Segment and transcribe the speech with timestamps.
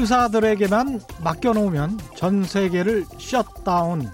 [0.00, 4.08] 의사들에게만 맡겨놓으면 전 세계를 셧다운,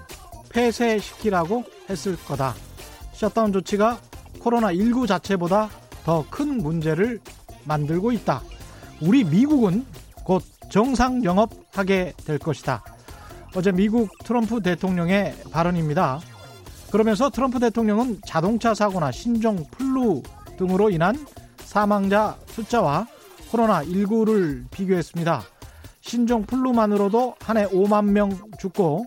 [0.49, 2.53] 폐쇄시키라고 했을 거다.
[3.13, 3.97] 셧다운 조치가
[4.39, 5.69] 코로나19 자체보다
[6.03, 7.19] 더 큰 문제를
[7.63, 8.41] 만들고 있다.
[9.01, 9.85] 우리 미국은
[10.25, 12.83] 곧 정상 영업하게 될 것이다.
[13.55, 16.19] 어제 미국 트럼프 대통령의 발언입니다.
[16.91, 20.21] 그러면서 트럼프 대통령은 자동차 사고나 신종 플루
[20.57, 21.25] 등으로 인한
[21.59, 23.07] 사망자 숫자와
[23.51, 25.56] 코로나19를 비교했습니다.
[26.07, 29.05] 신종 플루만으로도 한 해 5만 명 죽고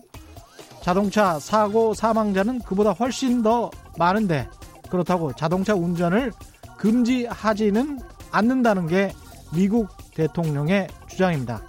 [0.83, 4.47] 자동차 사고 사망자는 그보다 훨씬 더 많은데
[4.89, 6.31] 그렇다고 자동차 운전을
[6.77, 7.99] 금지하지는
[8.31, 9.11] 않는다는 게
[9.53, 11.61] 미국 대통령의 주장입니다.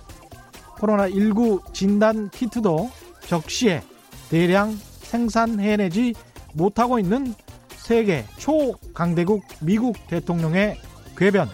[0.77, 2.91] 코로나19 진단 키트도
[3.27, 3.83] 적시에
[4.29, 6.15] 대량 생산해내지
[6.55, 7.35] 못하고 있는
[7.77, 10.79] 세계 초강대국 미국 대통령의
[11.17, 11.49] 궤변.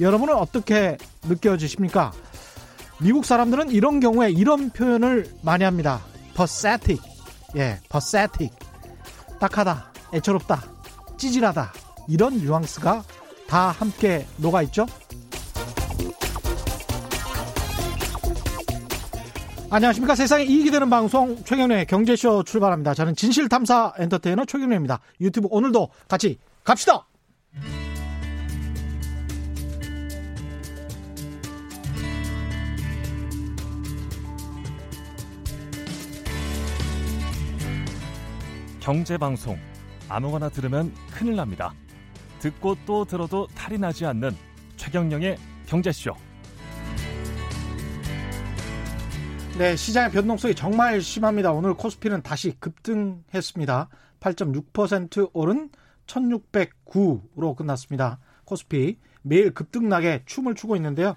[0.00, 2.12] 여러분은 어떻게 느껴지십니까?
[3.04, 6.00] 미국 사람들은 이런 경우에 이런 표현을 많이 합니다.
[6.34, 7.02] pathetic.
[7.54, 8.50] 예, pathetic.
[9.38, 10.62] 딱하다, 애처롭다,
[11.18, 11.70] 찌질하다.
[12.08, 13.04] 이런 뉘앙스가
[13.46, 14.86] 다 함께 녹아 있죠?
[19.68, 20.14] 안녕하십니까.
[20.14, 22.94] 세상에 이익이 되는 방송 최경련의 경제쇼 출발합니다.
[22.94, 25.00] 저는 진실탐사 엔터테이너 최경련입니다.
[25.20, 27.04] 유튜브 오늘도 같이 갑시다!
[38.84, 39.58] 경제방송
[40.10, 41.72] 아무거나 들으면 큰일 납니다.
[42.40, 44.36] 듣고 또 들어도 탈이 나지 않는
[44.76, 46.14] 최경령의 경제쇼.
[49.56, 51.52] 네, 시장의 변동성이 정말 심합니다.
[51.52, 53.88] 오늘 코스피는 다시 급등했습니다.
[54.20, 55.70] 8.6% 오른
[56.06, 58.18] 1609로 끝났습니다.
[58.44, 61.16] 코스피 매일 급등락에 춤을 추고 있는데요.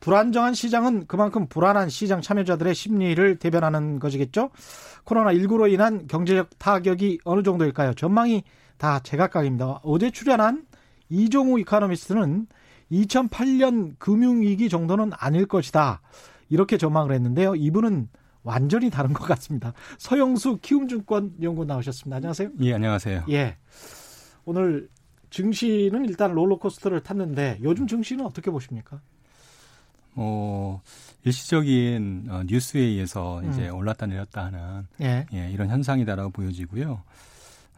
[0.00, 4.50] 불안정한 시장은 그만큼 불안한 시장 참여자들의 심리를 대변하는 것이겠죠.
[5.04, 7.94] 코로나19로 인한 경제적 타격이 어느 정도일까요?
[7.94, 8.44] 전망이
[8.78, 9.80] 다 제각각입니다.
[9.82, 10.66] 어제 출연한
[11.08, 12.46] 이종우 이카노미스트는
[12.92, 16.00] 2008년 금융위기 정도는 아닐 것이다.
[16.48, 17.56] 이렇게 전망을 했는데요.
[17.56, 18.08] 이분은
[18.42, 19.72] 완전히 다른 것 같습니다.
[19.98, 22.16] 서영수 키움증권 연구 나오셨습니다.
[22.16, 22.50] 안녕하세요.
[22.60, 23.24] 예, 안녕하세요.
[23.30, 23.56] 예.
[24.44, 24.88] 오늘
[25.30, 29.00] 증시는 일단 롤러코스터를 탔는데 요즘 증시는 어떻게 보십니까?
[30.16, 30.80] 어,
[31.24, 33.76] 일시적인 어, 뉴스에 의해서 이제 음.
[33.76, 35.26] 올랐다 내렸다 하는 예.
[35.32, 37.02] 예, 이런 현상이다라고 보여지고요.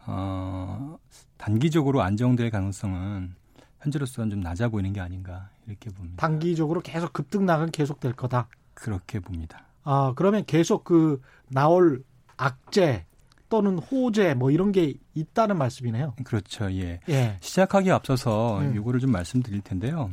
[0.07, 0.97] 어,
[1.37, 3.35] 단기적으로 안정될 가능성은
[3.81, 6.17] 현재로서는 좀 낮아 보이는 게 아닌가 이렇게 봅니다.
[6.17, 8.47] 단기적으로 계속 급등락은 계속될 거다.
[8.73, 9.65] 그렇게 봅니다.
[9.83, 12.03] 아 그러면 계속 그 나올
[12.37, 13.05] 악재
[13.49, 16.13] 또는 호재 뭐 이런 게 있다는 말씀이네요.
[16.23, 16.71] 그렇죠.
[16.71, 16.99] 예.
[17.09, 17.37] 예.
[17.41, 18.75] 시작하기 앞서서 음.
[18.75, 20.11] 요거를 좀 말씀드릴 텐데요.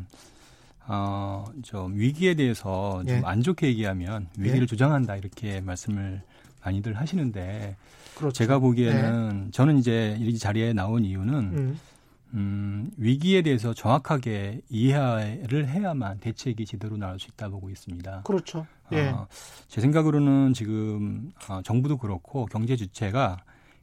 [0.88, 3.42] 어, 좀 위기에 대해서 좀안 예.
[3.42, 4.66] 좋게 얘기하면 위기를 예.
[4.66, 6.22] 조장한다 이렇게 말씀을
[6.64, 7.76] 많이들 하시는데
[8.16, 8.32] 그렇죠.
[8.32, 9.50] 제가 보기에는 예.
[9.50, 11.78] 저는 이제 이 자리에 나온 이유는 음.
[12.34, 18.22] 음, 위기에 대해서 정확하게 이해를 해야만 대책이 제대로 나올 수 있다 보고 있습니다.
[18.24, 18.66] 그렇죠.
[18.92, 19.08] 예.
[19.08, 19.26] 어,
[19.68, 23.38] 제 생각으로는 지금 어, 정부도 그렇고 경제 주체가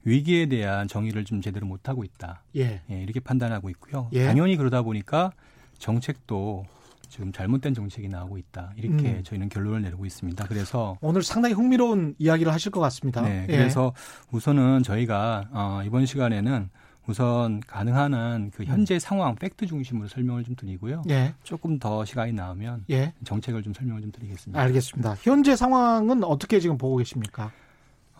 [0.05, 2.43] 위기에 대한 정의를 좀 제대로 못 하고 있다.
[2.57, 2.81] 예.
[2.89, 4.09] 예 이렇게 판단하고 있고요.
[4.13, 4.25] 예.
[4.25, 5.31] 당연히 그러다 보니까
[5.79, 6.65] 정책도
[7.13, 8.73] 지금 잘못된 정책이 나오고 있다.
[8.75, 9.23] 이렇게 음.
[9.23, 10.47] 저희는 결론을 내리고 있습니다.
[10.47, 13.21] 그래서 오늘 상당히 흥미로운 이야기를 하실 것 같습니다.
[13.21, 13.45] 네.
[13.49, 13.55] 예.
[13.55, 13.93] 그래서
[14.31, 16.69] 우선은 저희가 어, 이번 시간에는
[17.05, 21.03] 우선 가능한 한 그 현재 상황 팩트 중심으로 설명을 좀 드리고요.
[21.09, 21.35] 예.
[21.43, 23.13] 조금 더 시간이 나오면 예.
[23.23, 24.59] 정책을 좀 설명을 좀 드리겠습니다.
[24.59, 25.15] 알겠습니다.
[25.21, 27.51] 현재 상황은 어떻게 지금 보고 계십니까?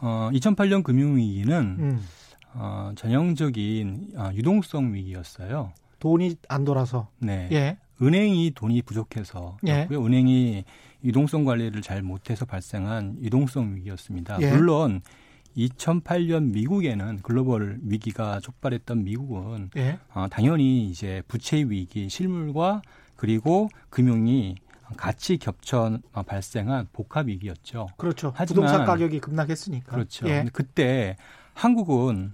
[0.01, 2.05] 어, 2008년 금융위기는 음.
[2.53, 5.71] 어, 전형적인 어, 유동성 위기였어요.
[5.99, 7.07] 돈이 안 돌아서.
[7.17, 7.49] 네.
[7.53, 7.77] 예.
[8.01, 9.87] 은행이 돈이 부족해서 예.
[9.91, 10.63] 은행이
[11.03, 14.37] 유동성 관리를 잘 못해서 발생한 유동성 위기였습니다.
[14.41, 14.51] 예.
[14.51, 15.01] 물론
[15.57, 19.99] 2008년 미국에는 글로벌 위기가 촉발했던 미국은 예.
[20.13, 22.81] 어, 당연히 이제 부채 위기, 실물과
[23.15, 24.55] 그리고 금융이
[24.97, 27.87] 같이 겹쳐 발생한 복합 위기였죠.
[27.97, 28.31] 그렇죠.
[28.35, 29.91] 하지만, 부동산 가격이 급락했으니까.
[29.91, 30.27] 그렇죠.
[30.27, 30.45] 예.
[30.51, 31.17] 그때
[31.53, 32.33] 한국은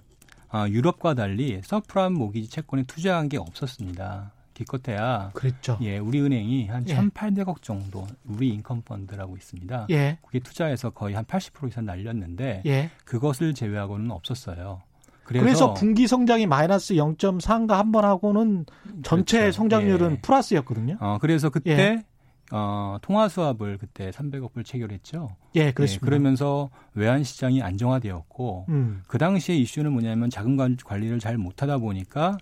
[0.52, 4.32] 어, 유럽과 달리 subprime mortgage 채권에 투자한 게 없었습니다.
[4.64, 5.78] 기껏해야 그랬죠.
[5.80, 6.94] 예, 우리 은행이 한 예.
[6.96, 9.86] 1,800억 정도 우리 인컴 펀드라고 있습니다.
[9.90, 10.18] 예.
[10.26, 12.90] 그게 투자해서 거의 한 80% 이상 날렸는데 예.
[13.04, 14.82] 그것을 제외하고는 없었어요.
[15.24, 18.66] 그래서, 그래서 분기 성장이 마이너스 0.4인가 한 번 하고는
[19.02, 19.56] 전체 그렇죠.
[19.56, 20.20] 성장률은 예.
[20.20, 20.96] 플러스였거든요.
[21.00, 22.04] 어, 그래서 그때 예.
[22.52, 25.36] 어, 통화 수합을 그때 300억 불 체결했죠.
[25.54, 26.04] 예, 그렇습니다.
[26.04, 29.02] 예, 그러면서 외환 시장이 안정화되었고 음.
[29.06, 32.36] 그 당시에 이슈는 뭐냐면 자금 관리를 잘 못하다 보니까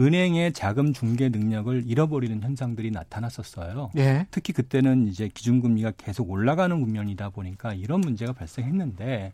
[0.00, 3.90] 은행의 자금 중개 능력을 잃어버리는 현상들이 나타났었어요.
[3.96, 4.26] 예.
[4.30, 9.32] 특히 그때는 이제 기준금리가 계속 올라가는 국면이다 보니까 이런 문제가 발생했는데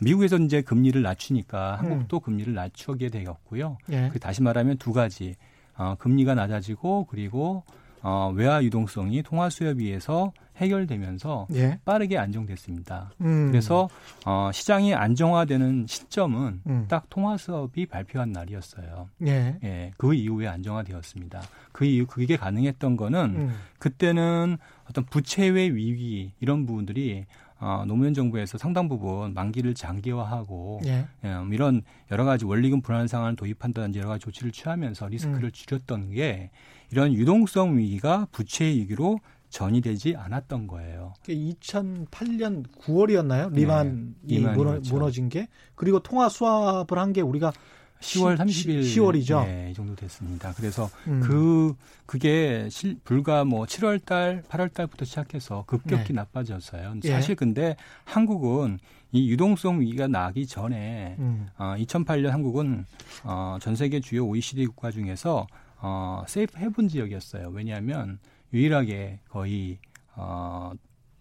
[0.00, 2.20] 미국에서 이제 금리를 낮추니까 한국도 음.
[2.20, 3.78] 금리를 낮추게 되었고요.
[3.90, 4.08] 예.
[4.12, 5.36] 그 다시 말하면 두 가지
[5.76, 7.64] 어, 금리가 낮아지고 그리고
[8.02, 11.78] 어, 외화 유동성이 통화 수요에 비해서 해결되면서 예.
[11.84, 13.12] 빠르게 안정됐습니다.
[13.20, 13.48] 음.
[13.50, 13.88] 그래서
[14.26, 16.86] 어, 시장이 안정화되는 시점은 음.
[16.88, 19.08] 딱 통화 수업이 발표한 날이었어요.
[19.26, 19.58] 예.
[19.62, 19.92] 예.
[19.96, 21.42] 그 이후에 안정화되었습니다.
[21.72, 23.54] 그 이후 그게 가능했던 거는 음.
[23.78, 24.58] 그때는
[24.88, 27.24] 어떤 부채의 위기 이런 부분들이
[27.60, 31.06] 어, 노무현 정부에서 상당 부분 만기를 장기화하고 예.
[31.24, 35.50] 예, 이런 여러 가지 원리금 불안 상황을 도입한다든지 여러 가지 조치를 취하면서 리스크를 음.
[35.52, 36.50] 줄였던 게
[36.90, 39.18] 이런 유동성 위기가 부채 위기로
[39.50, 41.14] 전이 되지 않았던 거예요.
[41.24, 43.52] 2008년 9월이었나요?
[43.52, 44.78] 리만이 네, 무너.
[44.90, 47.52] 무너진 게 그리고 통화 수합을 한 게 우리가
[48.00, 49.44] 10월 30일 10월이죠.
[49.46, 50.52] 네, 이 정도 됐습니다.
[50.56, 51.20] 그래서 음.
[51.20, 51.74] 그
[52.06, 56.12] 그게 실, 불과 뭐 7월 달, 8월 달부터 시작해서 급격히 네.
[56.12, 56.94] 나빠졌어요.
[57.04, 57.08] 예.
[57.08, 58.78] 사실 근데 한국은
[59.10, 61.48] 이 유동성 위기가 나기 전에 음.
[61.56, 62.84] 어, 2008년 한국은
[63.24, 65.46] 어, 전 세계 주요 OECD 국가 중에서
[65.80, 67.48] 어, safe haven 지역이었어요.
[67.52, 68.18] 왜냐하면
[68.52, 69.78] 유일하게 거의
[70.14, 70.72] 어,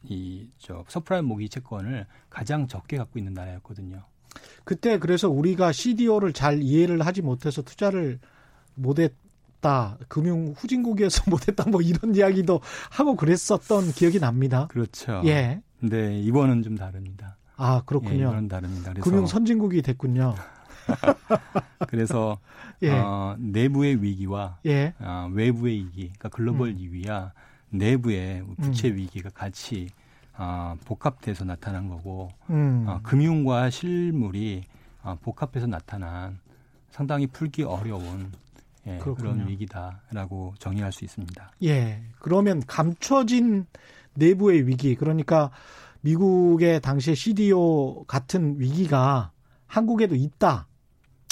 [0.03, 4.03] 이저 subprime mortgage 채권을 가장 적게 갖고 있는 나라였거든요.
[4.63, 8.19] 그때 그래서 우리가 CDO를 잘 이해를 하지 못해서 투자를
[8.75, 9.97] 못했다.
[10.07, 11.65] 금융 후진국이어서 못했다.
[11.69, 14.67] 뭐 이런 이야기도 하고 그랬었던 기억이 납니다.
[14.67, 15.21] 그렇죠.
[15.25, 15.61] 예.
[15.79, 17.37] 근데 이번은 좀 다릅니다.
[17.55, 18.13] 아 그렇군요.
[18.13, 18.93] 예, 이번은 다릅니다.
[18.93, 20.35] 금융 선진국이 됐군요.
[21.87, 22.37] 그래서
[22.81, 22.91] 예.
[22.91, 24.93] 어, 내부의 위기와 예.
[24.99, 26.77] 어, 외부의 위기, 그러니까 글로벌 음.
[26.77, 27.33] 위기와
[27.69, 28.95] 내부의 부채 음.
[28.95, 29.89] 위기가 같이
[30.37, 32.85] 어, 복합돼서 나타난 거고 음.
[32.87, 34.63] 어, 금융과 실물이
[35.03, 36.39] 어, 복합해서 나타난
[36.91, 38.31] 상당히 풀기 어려운
[38.87, 41.51] 예, 그런 위기다라고 정의할 수 있습니다.
[41.63, 42.01] 예.
[42.19, 43.65] 그러면 감춰진
[44.13, 45.51] 내부의 위기, 그러니까
[46.01, 49.31] 미국의 당시의 CDO 같은 위기가
[49.65, 50.67] 한국에도 있다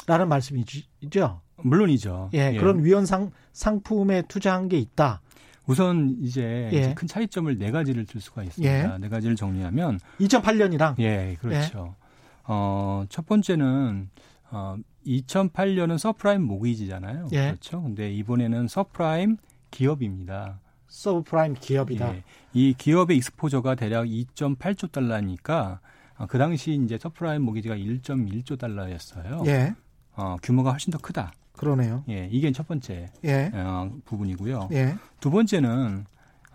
[0.08, 1.42] 라는 말씀이죠.
[1.58, 2.30] 물론이죠.
[2.34, 2.58] 예, 예.
[2.58, 5.22] 그런 위험 상, 상품에 투자한 게 있다.
[5.68, 6.78] 우선 이제, 예.
[6.78, 8.94] 이제 큰 차이점을 네 가지를 들 수가 있습니다.
[8.94, 8.98] 예.
[9.00, 11.96] 네 가지를 정리하면 2008년이랑 예, 그렇죠.
[12.00, 12.06] 예.
[12.44, 14.10] 어, 첫 번째는
[14.52, 17.30] 어, 2008년은 subprime mortgage잖아요.
[17.32, 17.48] 예.
[17.48, 17.82] 그렇죠.
[17.82, 19.38] 근데 이번에는 서프라임
[19.72, 20.60] 기업입니다.
[20.88, 22.16] 서브프라임 기업이다.
[22.16, 22.24] 예.
[22.54, 25.80] 이 기업의 exposure가 대략 2.8조 달러니까
[26.18, 29.44] 어, 그 당시 이제 subprime mortgage가 1.1조 달러였어요.
[29.48, 29.74] 예.
[30.16, 31.34] 어, 규모가 훨씬 더 크다.
[31.54, 32.04] 그러네요.
[32.10, 33.52] 예, 이게 첫 번째 예.
[33.54, 34.70] 어, 부분이고요.
[34.74, 34.96] 예.
[35.20, 36.06] 두 번째는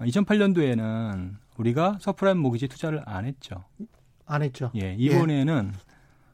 [0.01, 3.65] 2008년도에는 우리가 subprime mortgage 투자를 안 했죠.
[4.27, 4.71] 안 했죠.
[4.77, 5.91] 예, 이번에는 예.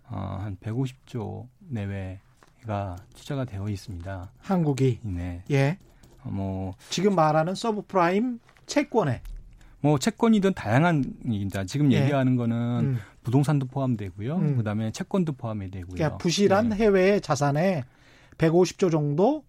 [0.08, 4.30] 어, 한 150조 내외가 투자가 되어 있습니다.
[4.38, 5.00] 한국이.
[5.02, 5.42] 네.
[5.50, 5.78] 예.
[6.22, 9.22] 어, 뭐 지금 말하는 서브프라임 채권에
[9.80, 11.64] 뭐 채권이든 다양한 입니다.
[11.64, 12.02] 지금 예.
[12.02, 12.98] 얘기하는 거는 음.
[13.26, 14.36] 부동산도 포함되고요.
[14.36, 14.56] 음.
[14.56, 15.96] 그다음에 채권도 포함이 되고요.
[15.96, 16.76] 그러니까 부실한 네.
[16.76, 17.82] 해외 자산에
[18.38, 19.42] 150조 정도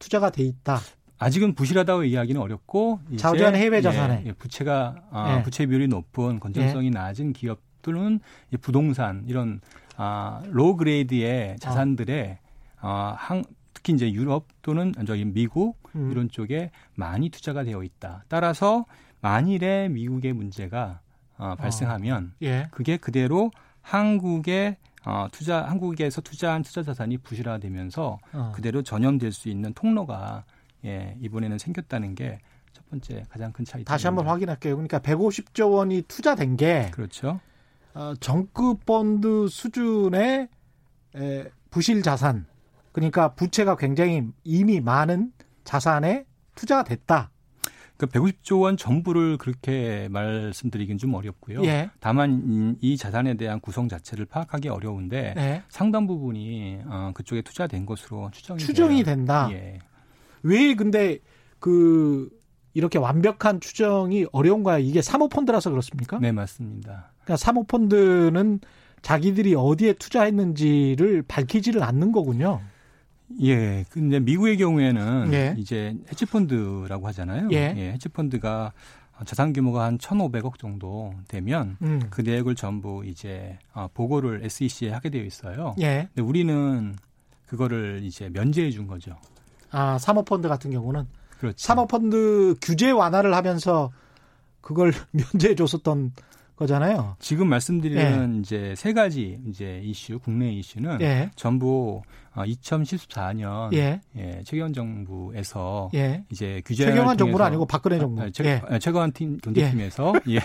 [0.00, 0.80] 투자가 돼 있다.
[1.18, 5.42] 아직은 부실하다고 얘기하기는 어렵고 자주한 해외 자산에 예, 예, 부채가 아, 예.
[5.44, 6.90] 부채 비율이 높은 건전성이 예.
[6.90, 8.18] 낮은 기업들은
[8.60, 9.60] 부동산 이런
[9.96, 12.40] 아, low grade의 자산들에
[12.82, 12.88] 어.
[12.88, 13.44] 아, 한,
[13.74, 16.10] 특히 이제 유럽 또는 저기 미국 음.
[16.10, 18.24] 이런 쪽에 많이 투자가 되어 있다.
[18.26, 18.86] 따라서
[19.20, 21.00] 만일에 미국의 문제가
[21.40, 22.36] 어, 발생하면 어.
[22.42, 22.68] 예.
[22.70, 23.50] 그게 그대로
[23.82, 28.52] 한국의 어, 투자 한국에서 투자한 투자 자산이 부실화되면서 어.
[28.54, 30.44] 그대로 전염될 수 있는 통로가
[30.84, 32.38] 예, 이번에는 생겼다는 게
[32.72, 33.84] 첫 번째 가장 큰 차이.
[33.84, 34.76] 다시 한번 확인할게요.
[34.76, 37.40] 그러니까 150조 원이 투자된 게 그렇죠.
[37.94, 40.48] 어, 정급 펀드 수준의
[41.16, 42.46] 에, 부실 자산
[42.92, 45.32] 그러니까 부채가 굉장히 이미 많은
[45.64, 47.30] 자산에 투자가 됐다.
[48.00, 51.62] 그 150조 원 전부를 그렇게 말씀드리긴 좀 어렵고요.
[51.64, 51.90] 예.
[52.00, 55.62] 다만 이 자산에 대한 구성 자체를 파악하기 어려운데 예.
[55.68, 59.04] 상당 부분이 어, 그쪽에 투자된 것으로 추정이 추정이 돼요.
[59.04, 59.50] 된다.
[59.52, 59.80] 예.
[60.42, 61.18] 왜 근데
[61.58, 62.30] 그
[62.72, 64.78] 이렇게 완벽한 추정이 어려운가요?
[64.78, 66.18] 이게 사모펀드라서 그렇습니까?
[66.20, 67.12] 네, 맞습니다.
[67.24, 68.60] 그러니까 사모펀드는
[69.02, 72.62] 자기들이 어디에 투자했는지를 밝히지를 않는 거군요.
[73.42, 73.84] 예.
[73.90, 75.54] 근데 미국의 경우에는 예.
[75.58, 77.48] 이제 헤지펀드라고 하잖아요.
[77.52, 77.74] 예.
[77.76, 77.92] 예.
[77.92, 78.72] 헤지펀드가
[79.26, 82.00] 자산 규모가 한 1,500억 정도 되면 음.
[82.10, 85.74] 그 내역을 전부 이제 어, 보고를 SEC에 하게 되어 있어요.
[85.80, 86.08] 예.
[86.14, 86.96] 근데 우리는
[87.46, 89.16] 그거를 이제 면제해 준 거죠.
[89.70, 91.06] 아, 사모펀드 같은 경우는
[91.38, 91.56] 그렇죠.
[91.58, 93.90] 사모펀드 규제 완화를 하면서
[94.60, 96.12] 그걸 면제해 줬었던
[96.56, 97.16] 거잖아요.
[97.18, 98.40] 지금 말씀드리는 예.
[98.40, 101.30] 이제 세 가지 이제 이슈, 국내 이슈는 예.
[101.34, 102.02] 전부
[102.34, 104.00] 2014년 예.
[104.16, 106.24] 예, 최경환 정부에서 예.
[106.30, 108.22] 이제 규제 최경환 정부는 아니고 박근혜 아, 정부.
[108.22, 108.62] 아, 최, 예.
[108.68, 110.40] 아, 최경환 팀 경제팀에서 예.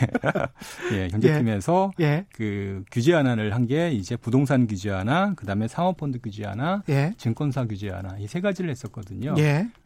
[0.93, 1.07] 예.
[1.09, 1.91] 경제팀에서
[2.33, 6.83] 그 규제 하나를 한게 이제 부동산 규제 하나, 그다음에 사모펀드 규제 하나,
[7.17, 9.33] 증권사 규제 하나 이 세 가지를 했었거든요.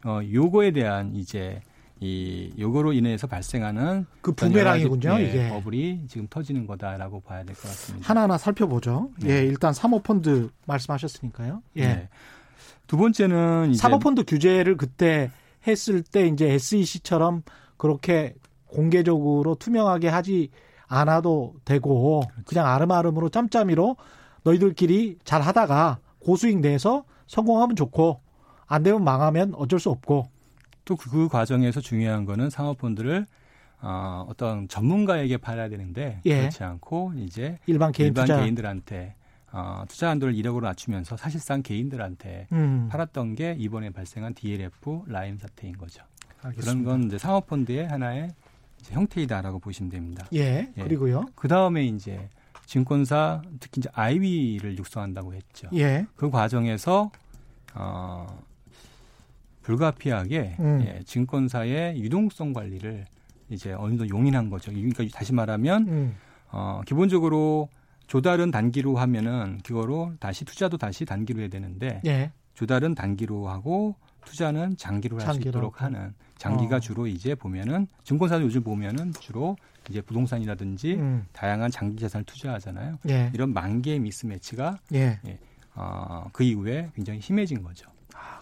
[0.04, 1.60] 어 요거에 대한 이제
[2.02, 5.16] 이 요거로 인해서 발생하는 그 부메랑이군요.
[5.20, 8.08] 예, 이게 버블이 지금 터지는 거다라고 봐야 될 것 같습니다.
[8.08, 9.10] 하나하나 살펴보죠.
[9.20, 9.30] 네.
[9.30, 11.62] 예, 일단 사모펀드 말씀하셨으니까요.
[11.76, 11.86] 예.
[11.86, 12.08] 네.
[12.86, 15.30] 두 번째는 사모펀드 규제를 그때
[15.66, 17.42] 했을 때 이제 SEC처럼
[17.76, 18.34] 그렇게
[18.66, 20.48] 공개적으로 투명하게 하지
[20.86, 22.42] 않아도 되고 그렇죠.
[22.46, 23.96] 그냥 아름아름으로 짬짬이로
[24.42, 28.20] 너희들끼리 잘 하다가 고수익 내서 성공하면 좋고
[28.66, 30.28] 안 되면 망하면 어쩔 수 없고
[30.84, 33.26] 또그 그 과정에서 중요한 거는 사모펀드를
[33.82, 36.38] 어, 어떤 전문가에게 팔아야 되는데 예.
[36.38, 38.40] 그렇지 않고 이제 일반 개인 일반 투자.
[38.40, 39.14] 개인들한테
[39.52, 42.88] 어, 투자 한도를 1억으로 낮추면서 사실상 개인들한테 음.
[42.90, 46.02] 팔았던 게 이번에 발생한 DLF 라임 사태인 거죠.
[46.42, 46.84] 알겠습니다.
[46.84, 48.30] 그런 건 이제 사모펀드의 하나의
[48.84, 50.26] 형태이다라고 보시면 됩니다.
[50.34, 50.72] 예.
[50.76, 50.82] 예.
[50.82, 51.26] 그리고요.
[51.34, 52.28] 그 다음에 이제
[52.66, 55.68] 증권사 특히 이제 IB를 육성한다고 했죠.
[55.74, 56.06] 예.
[56.16, 57.10] 그 과정에서
[57.74, 58.26] 어,
[59.62, 60.84] 불가피하게 음.
[60.86, 63.04] 예, 증권사의 유동성 관리를
[63.48, 64.70] 이제 어느 정도 용인한 거죠.
[64.72, 66.16] 그러니까 다시 말하면 음.
[66.50, 67.68] 어, 기본적으로
[68.06, 72.32] 조달은 단기로 하면은 그거로 다시 투자도 다시 단기로 해야 되는데 예.
[72.54, 76.80] 조달은 단기로 하고 투자는 장기로 할 수 있도록 하는 장기가 어.
[76.80, 79.56] 주로 이제 보면은 증권사도 요즘 보면은 주로
[79.88, 81.26] 이제 부동산이라든지 음.
[81.32, 82.98] 다양한 장기 자산을 투자하잖아요.
[83.08, 83.30] 예.
[83.34, 85.18] 이런 만개의 미스매치가 예.
[85.26, 85.38] 예.
[85.74, 87.88] 어, 그 이후에 굉장히 심해진 거죠.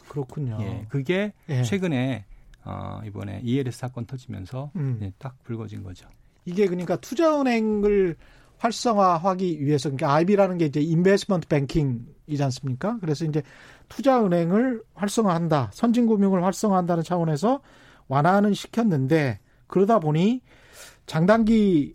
[0.09, 0.59] 그렇군요.
[0.61, 1.63] 예, 그게 예.
[1.63, 2.25] 최근에
[2.65, 4.99] 어, 이번에 ELS 사건 터지면서 음.
[5.03, 6.09] 예, 딱 불거진 거죠.
[6.45, 8.17] 이게 그러니까 투자은행을
[8.59, 12.99] 활성화하기 위해서 그러니까 IB라는 게 이제 인베스먼트 뱅킹이지 않습니까?
[13.01, 13.43] 그래서 이제
[13.89, 17.61] 투자은행을 활성화한다, 선진금융을 활성화한다는 차원에서
[18.09, 20.41] 완화는 시켰는데 그러다 보니
[21.07, 21.93] 장단기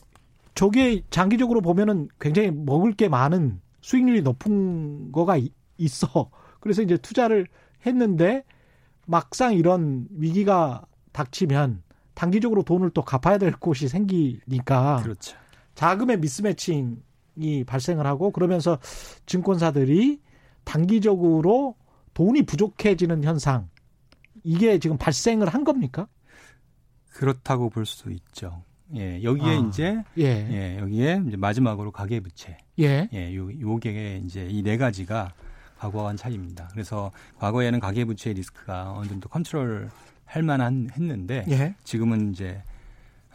[0.56, 5.38] 저게 장기적으로 보면은 굉장히 먹을 게 많은 수익률이 높은 거가
[5.78, 6.30] 있어.
[6.60, 7.48] 그래서 이제 투자를
[7.86, 8.44] 했는데
[9.06, 15.36] 막상 이런 위기가 닥치면 단기적으로 돈을 또 갚아야 될 곳이 생기니까 그렇죠.
[15.76, 18.80] 자금의 미스매칭이 발생을 하고 그러면서
[19.26, 20.20] 증권사들이
[20.64, 21.76] 단기적으로
[22.14, 23.70] 돈이 부족해지는 현상
[24.44, 26.08] 이게 지금 발생을 한 겁니까?
[27.12, 28.64] 그렇다고 볼 수 있죠.
[28.96, 30.24] 예, 여기에 아, 이제 예.
[30.24, 30.78] 예.
[30.80, 32.58] 여기에 이제 마지막으로 가계 부채.
[32.80, 33.08] 예.
[33.14, 35.34] 예, 요 요게 이제 이 네 가지가
[35.84, 36.70] 과거와는 차이입니다.
[36.72, 39.90] 그래서 과거에는 가계부채 리스크가 어느 정도 컨트롤
[40.26, 41.76] 할 만한 했는데 예.
[41.84, 42.64] 지금은 이제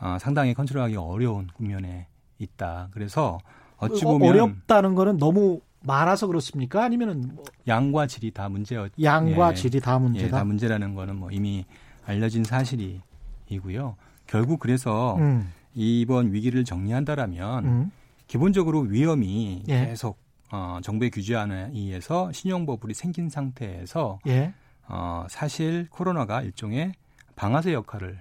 [0.00, 2.06] 어, 상당히 컨트롤하기 어려운 국면에
[2.38, 2.88] 있다.
[2.92, 3.38] 그래서
[3.76, 6.82] 어찌 어, 보면 어렵다는 거는 너무 많아서 그렇습니까?
[6.84, 8.92] 아니면은 뭐 양과 질이 다 문제였.
[9.00, 10.26] 양과 예, 질이 다 문제다.
[10.26, 11.66] 예, 다 문제라는 거는 뭐 이미
[12.06, 13.96] 알려진 사실이고요.
[14.26, 15.52] 결국 그래서 음.
[15.74, 17.90] 이번 위기를 정리한다라면 음.
[18.26, 19.86] 기본적으로 위험이 예.
[19.86, 20.18] 계속
[20.50, 24.54] 어, 정부의 규제안에 의해서 신용버블이 생긴 상태에서 예.
[24.86, 26.92] 어, 사실 코로나가 일종의
[27.36, 28.18] 방아쇠 역할을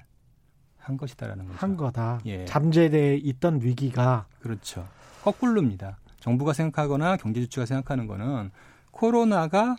[0.78, 1.58] 한 것이다라는 거죠.
[1.58, 2.20] 한 거다.
[2.26, 2.46] 예.
[2.46, 4.88] 잠재돼 있던 위기가 그렇죠.
[5.24, 5.98] 거꾸로입니다.
[6.20, 8.52] 정부가 생각하거나 경제 주체가 생각하는 거는
[8.92, 9.76] 코로나가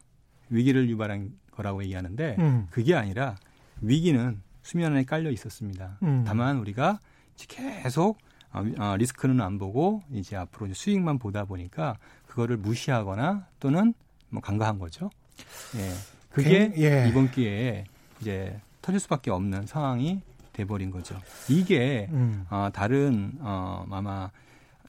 [0.51, 2.67] 위기를 유발한 거라고 얘기하는데 음.
[2.71, 3.37] 그게 아니라
[3.81, 5.99] 위기는 수면 안에 깔려 있었습니다.
[6.03, 6.25] 음.
[6.27, 7.01] 다만 우리가
[7.37, 8.19] 계속
[8.53, 11.97] 어, 어, 리스크는 안 보고 이제 앞으로 수익만 보다 보니까
[12.39, 13.95] 그거를 무시하거나 또는
[14.29, 15.11] 뭐 간과한 거죠.
[15.77, 15.91] 예.
[16.31, 17.09] 그게 예.
[17.09, 17.85] 이번 기회에
[18.21, 20.21] 이제 터질 수밖에 없는 상황이
[20.53, 21.21] 돼버린 거죠.
[21.49, 22.47] 이게 음.
[22.49, 24.31] 어, 다른 어, 아마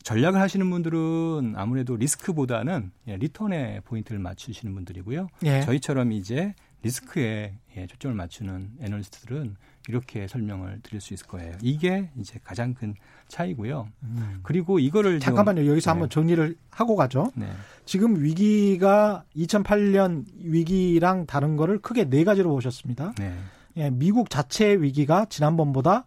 [0.04, 5.28] 전략을 하시는 분들은 아무래도 리스크보다는 예, 리턴에 포인트를 맞추시는 분들이고요.
[5.46, 5.62] 예.
[5.62, 9.56] 저희처럼 이제 리스크에 예, 초점을 맞추는 애널리스트들은
[9.88, 11.58] 이렇게 설명을 드릴 수 있을 거예요.
[11.62, 12.94] 이게 이제 가장 큰
[13.28, 13.90] 차이고요.
[14.04, 14.40] 음.
[14.44, 15.66] 그리고 이거를 잠깐만요.
[15.68, 15.92] 여기서 네.
[15.92, 17.32] 한번 정리를 하고 가죠.
[17.36, 17.50] 네.
[17.86, 23.14] 지금 위기가 2008년 위기랑 다른 거를 크게 네 가지로 보셨습니다.
[23.18, 23.36] 네.
[23.78, 26.06] 예, 미국 자체의 위기가 지난번보다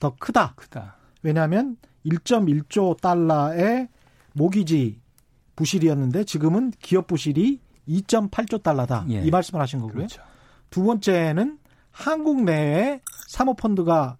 [0.00, 0.54] 더 크다.
[0.56, 0.96] 크다.
[1.22, 1.76] 왜냐하면
[2.06, 3.88] 1.1조 달러의
[4.34, 5.00] 모기지
[5.56, 9.04] 부실이었는데 지금은 기업 부실이 2.8조 달러다.
[9.10, 9.22] 예.
[9.22, 9.94] 이 말씀을 하신 거고요.
[9.94, 10.22] 그렇죠.
[10.70, 11.58] 두 번째는
[11.90, 14.16] 한국 내에 사모펀드가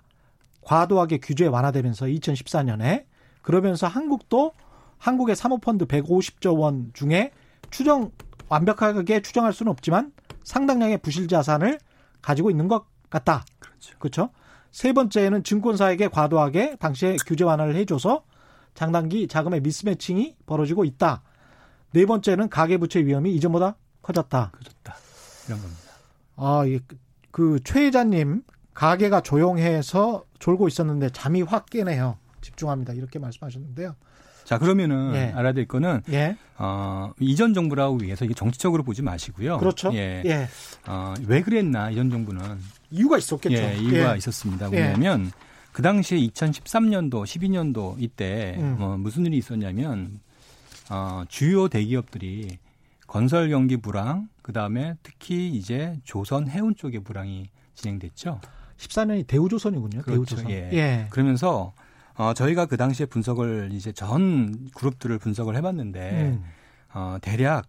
[0.62, 3.04] 과도하게 규제 완화되면서 2014년에
[3.42, 4.52] 그러면서 한국도
[4.98, 7.32] 한국의 사모펀드 150조 원 중에
[7.70, 8.10] 추정
[8.48, 10.12] 완벽하게 추정할 수는 없지만
[10.44, 11.78] 상당량의 부실 자산을
[12.22, 13.44] 가지고 있는 것 같다.
[13.58, 13.98] 그렇죠.
[13.98, 14.30] 그렇죠.
[14.70, 18.24] 세 번째는 증권사에게 과도하게 당시에 규제 완화를 해줘서
[18.74, 21.22] 장단기 자금의 미스매칭이 벌어지고 있다.
[21.94, 24.50] 네 번째는 가계부채 위험이 이전보다 커졌다.
[24.52, 24.96] 커졌다.
[25.46, 25.82] 이런 겁니다.
[26.36, 26.64] 아,
[27.30, 28.42] 그최 회장님
[28.74, 32.18] 가게가 조용해서 졸고 있었는데 잠이 확 깨네요.
[32.40, 32.94] 집중합니다.
[32.94, 33.94] 이렇게 말씀하셨는데요.
[34.42, 35.32] 자 그러면은 예.
[35.34, 36.36] 알아야 될 거는 예.
[36.58, 39.58] 어, 이전 정부라고 위해서 이게 정치적으로 보지 마시고요.
[39.58, 39.94] 그렇죠.
[39.94, 40.22] 예.
[40.26, 40.48] 예.
[40.88, 42.58] 어, 왜 그랬나 이전 정부는
[42.90, 43.54] 이유가 있었겠죠.
[43.56, 44.18] 예, 이유가 예.
[44.18, 44.68] 있었습니다.
[44.68, 45.30] 왜냐하면
[45.72, 48.76] 그 당시에 2013년도, 12년도 이때 음.
[48.80, 50.20] 어, 무슨 일이 있었냐면
[50.90, 52.58] 어, 주요 대기업들이
[53.06, 58.40] 건설 경기 불황, 그 다음에 특히 이제 조선 해운 쪽의 불황이 진행됐죠.
[58.76, 60.02] 14년이 대우조선이군요.
[60.02, 60.36] 그렇죠.
[60.36, 60.50] 대우조선.
[60.50, 60.70] 예.
[60.72, 61.06] 예.
[61.10, 61.72] 그러면서
[62.16, 66.44] 어, 저희가 그 당시에 분석을 이제 전 그룹들을 분석을 해봤는데 음.
[66.92, 67.66] 어, 대략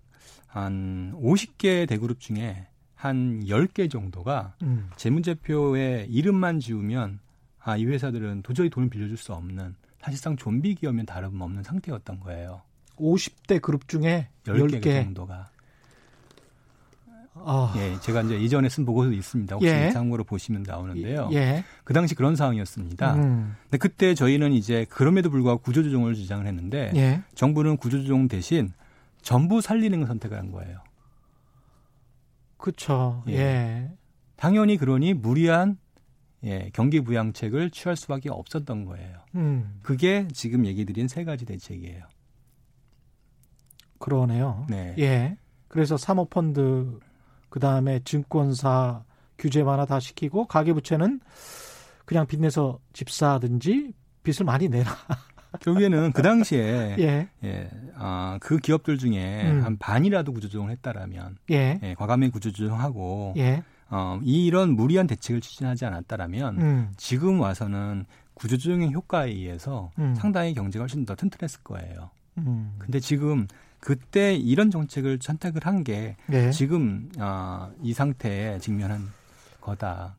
[0.48, 4.90] 한 50개 대그룹 중에 한 10개 정도가 음.
[4.96, 7.20] 재무제표에 이름만 지우면
[7.60, 12.62] 아, 이 회사들은 도저히 돈을 빌려줄 수 없는 사실상 좀비 기업면 다름없는 상태였던 거예요.
[12.98, 15.04] 50대 그룹 중에 10개, 10개.
[15.04, 15.50] 정도가.
[17.36, 17.74] 아.
[17.78, 19.56] 예, 제가 이제 이전에 쓴 보고서 있습니다.
[19.56, 19.92] 혹시 예.
[19.92, 21.30] 참고로 보시면 나오는데요.
[21.34, 21.64] 예.
[21.84, 23.16] 그 당시 그런 상황이었습니다.
[23.16, 23.56] 음.
[23.64, 27.24] 근데 그때 저희는 이제 그럼에도 불구하고 구조조정을 주장을 했는데 예.
[27.36, 28.72] 정부는 구조조정 대신
[29.22, 30.80] 전부 살리는 선택을 한 거예요.
[32.58, 33.24] 그렇죠.
[33.28, 33.92] 예.
[34.38, 35.78] 당연히 그러니 무리한
[36.44, 39.18] 예, 경기 부양책을 취할 수밖에 없었던 거예요.
[39.36, 39.80] 음.
[39.82, 42.04] 그게 지금 얘기 드린 세 가지 대책이에요.
[44.06, 44.68] 그러네요.
[44.70, 44.94] 네.
[45.00, 45.36] 예.
[45.68, 47.00] 그래서 사모펀드
[47.50, 49.04] 그 다음에 증권사
[49.40, 51.20] 규제 완화 다 시키고 가계부채는
[52.06, 54.92] 그냥 빚내서 집 사든지 빚을 많이 내라.
[55.62, 57.28] 결국에는 그 당시에 예.
[57.44, 57.70] 예.
[57.96, 59.64] 아, 그 기업들 중에 음.
[59.64, 61.80] 한 반이라도 구조조정을 했다라면 예.
[61.82, 63.64] 예 과감히 구조조정하고 예.
[63.90, 66.92] 어, 이런 무리한 대책을 추진하지 않았다라면 음.
[66.98, 70.14] 지금 와서는 구조조정의 효과에 의해서 음.
[70.16, 72.12] 상당히 경제가 훨씬 더 튼튼했을 거예요.
[72.38, 72.76] 음.
[72.78, 73.48] 근데 지금
[73.86, 76.50] 그때 이런 정책을 선택을 한게 네.
[76.50, 79.12] 지금 어, 이 상태에 직면한
[79.62, 80.16] 거다.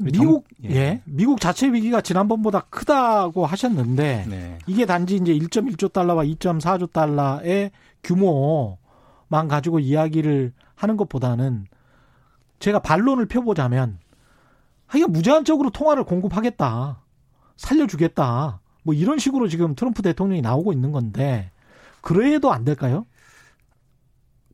[0.00, 0.76] 미국 정, 예.
[0.76, 1.02] 예.
[1.04, 4.58] 미국 자체 위기가 지난번보다 크다고 하셨는데 네.
[4.68, 7.72] 이게 단지 이제 1.1조 달러와 2.4조 달러의
[8.04, 11.66] 규모만 가지고 이야기를 하는 것보다는
[12.60, 13.98] 제가 반론을 펴보자면
[14.86, 17.02] 하여간 무제한적으로 통화를 공급하겠다.
[17.56, 18.60] 살려주겠다.
[18.84, 21.50] 뭐 이런 식으로 지금 트럼프 대통령이 나오고 있는 건데
[22.00, 23.06] 그래도 안 될까요?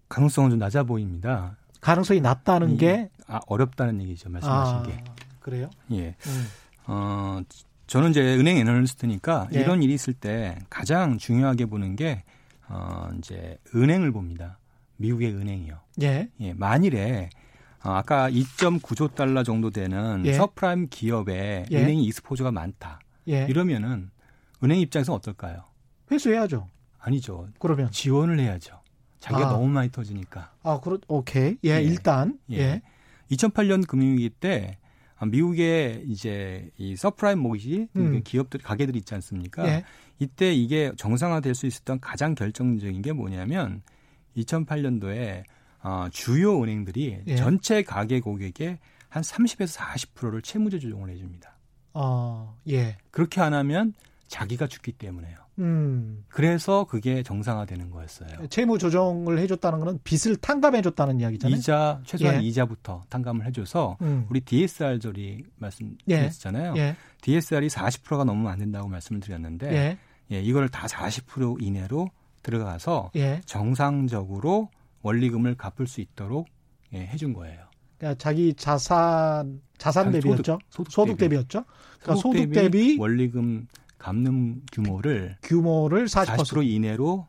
[0.09, 1.57] 가능성은 좀 낮아 보입니다.
[1.81, 4.31] 가능성이 낮다는 이, 게 아, 어렵다는 얘기죠.
[4.31, 5.05] 말씀하신 아, 게.
[5.41, 5.71] 그래요?
[5.93, 6.17] 예.
[6.27, 6.47] 음.
[6.87, 7.41] 어,
[7.87, 9.61] 저는 이제 은행 애널리스트니까 예.
[9.61, 12.25] 이런 일이 있을 때 가장 중요하게 보는 게
[12.69, 14.59] 어, 이제 은행을 봅니다.
[14.97, 15.79] 미국의 은행이요.
[16.03, 16.29] 예.
[16.41, 16.53] 예.
[16.55, 17.31] 만일에
[17.85, 20.33] 어, 아까 2.9조 달러 정도 되는 예.
[20.33, 21.77] 서프라임 기업에 예.
[21.77, 23.01] 은행이 exposure가 많다.
[23.29, 23.47] 예.
[23.49, 24.11] 이러면은
[24.63, 25.65] 은행 입장에서 어떨까요?
[26.11, 26.69] 회수해야죠.
[27.05, 27.49] 아니죠.
[27.59, 28.81] 그러면 지원을 해야죠.
[29.21, 29.53] 자기가 아.
[29.53, 30.53] 너무 많이 터지니까.
[30.63, 31.57] 아, 그렇 오케이.
[31.65, 31.83] 예, 예.
[31.83, 32.59] 일단 예.
[32.59, 32.83] 예.
[33.31, 34.79] 2008년 금융위기 때
[35.25, 38.23] 미국의 이제 이 subprime mortgage 음.
[38.23, 39.67] 기업들 가계들이 있지 않습니까?
[39.67, 39.85] 예.
[40.19, 43.83] 이때 이게 정상화될 수 있었던 가장 결정적인 게 뭐냐면
[44.37, 45.45] 2008년도에
[45.83, 47.37] 어, 주요 은행들이 예.
[47.37, 51.57] 전체 가계 고객의 한 30에서 40%를 채무 재조정을 해줍니다.
[51.95, 52.97] 어, 예.
[53.11, 53.95] 그렇게 안 하면
[54.29, 55.44] 자기가 죽기 때문에요.
[55.59, 56.25] 음.
[56.29, 58.47] 그래서 그게 정상화되는 거였어요.
[58.49, 61.57] 채무 조정을 해줬다는 거는 빚을 탕감해줬다는 이야기잖아요.
[61.57, 62.41] 이자 최소한 예.
[62.41, 64.27] 이자부터 탕감을 해줘서 음.
[64.31, 66.75] 우리 DSR 조리 말씀드렸잖아요.
[66.77, 66.81] 예.
[66.81, 66.97] 예.
[67.23, 69.99] DSR이 40%가 넘으면 안 된다고 말씀을 드렸는데 예.
[70.33, 72.09] 예 이걸 다 40% 이내로
[72.43, 73.41] 들어가서 예.
[73.45, 74.71] 정상적으로
[75.03, 76.49] 원리금을 갚을 수 있도록
[76.93, 77.65] 예, 해준 거예요.
[77.99, 80.59] 그러니까 자기 자산 자산 대비였죠.
[80.69, 81.37] 소득, 소득, 대비.
[81.37, 81.65] 였죠
[82.01, 83.67] 그러니까 소득, 소득 대비 원리금
[84.05, 87.27] 갚는 규모를 규모를 40%, 40% 이내로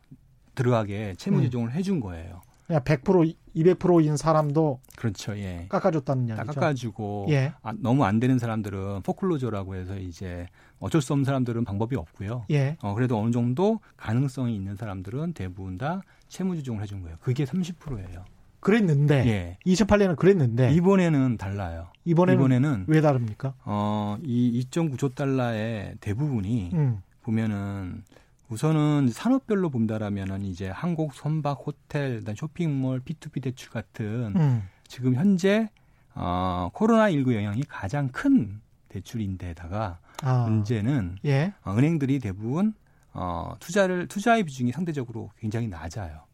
[0.54, 1.72] 들어가게 채무 조정을 음.
[1.72, 2.42] 해준 거예요.
[2.66, 5.38] 그냥 100% 200%인 사람도 그렇죠.
[5.38, 5.66] 예.
[5.70, 6.52] 깎아줬다는 이야기죠.
[6.52, 7.54] 깎아주고 예.
[7.62, 12.44] 아, 너무 안 되는 사람들은 포클로저라고 해서 이제 어쩔 수 없는 사람들은 방법이 없고요.
[12.50, 12.76] 예.
[12.82, 17.16] 어, 그래도 어느 정도 가능성이 있는 사람들은 대부분 다 채무 조정을 해준 거예요.
[17.20, 18.24] 그게 30%예요.
[18.66, 19.58] 그랬는데 예.
[19.64, 21.86] 2008년은 그랬는데 이번에는 달라요.
[22.04, 23.54] 이번에는, 이번에는 왜 다릅니까?
[23.64, 27.00] 어, 이 2.9조 달러의 대부분이 음.
[27.22, 28.02] 보면은
[28.48, 34.62] 우선은 산업별로 본다라면은 이제 항공, 선박, 호텔, 쇼핑몰, P2P 대출 같은 음.
[34.88, 35.70] 지금 현재
[36.16, 40.44] 어, 코로나 19 영향이 가장 큰 대출인데다가 아.
[40.48, 41.52] 문제는 예.
[41.64, 42.74] 어, 은행들이 대부분
[43.12, 46.25] 어, 투자를 투자의 비중이 상대적으로 굉장히 낮아요.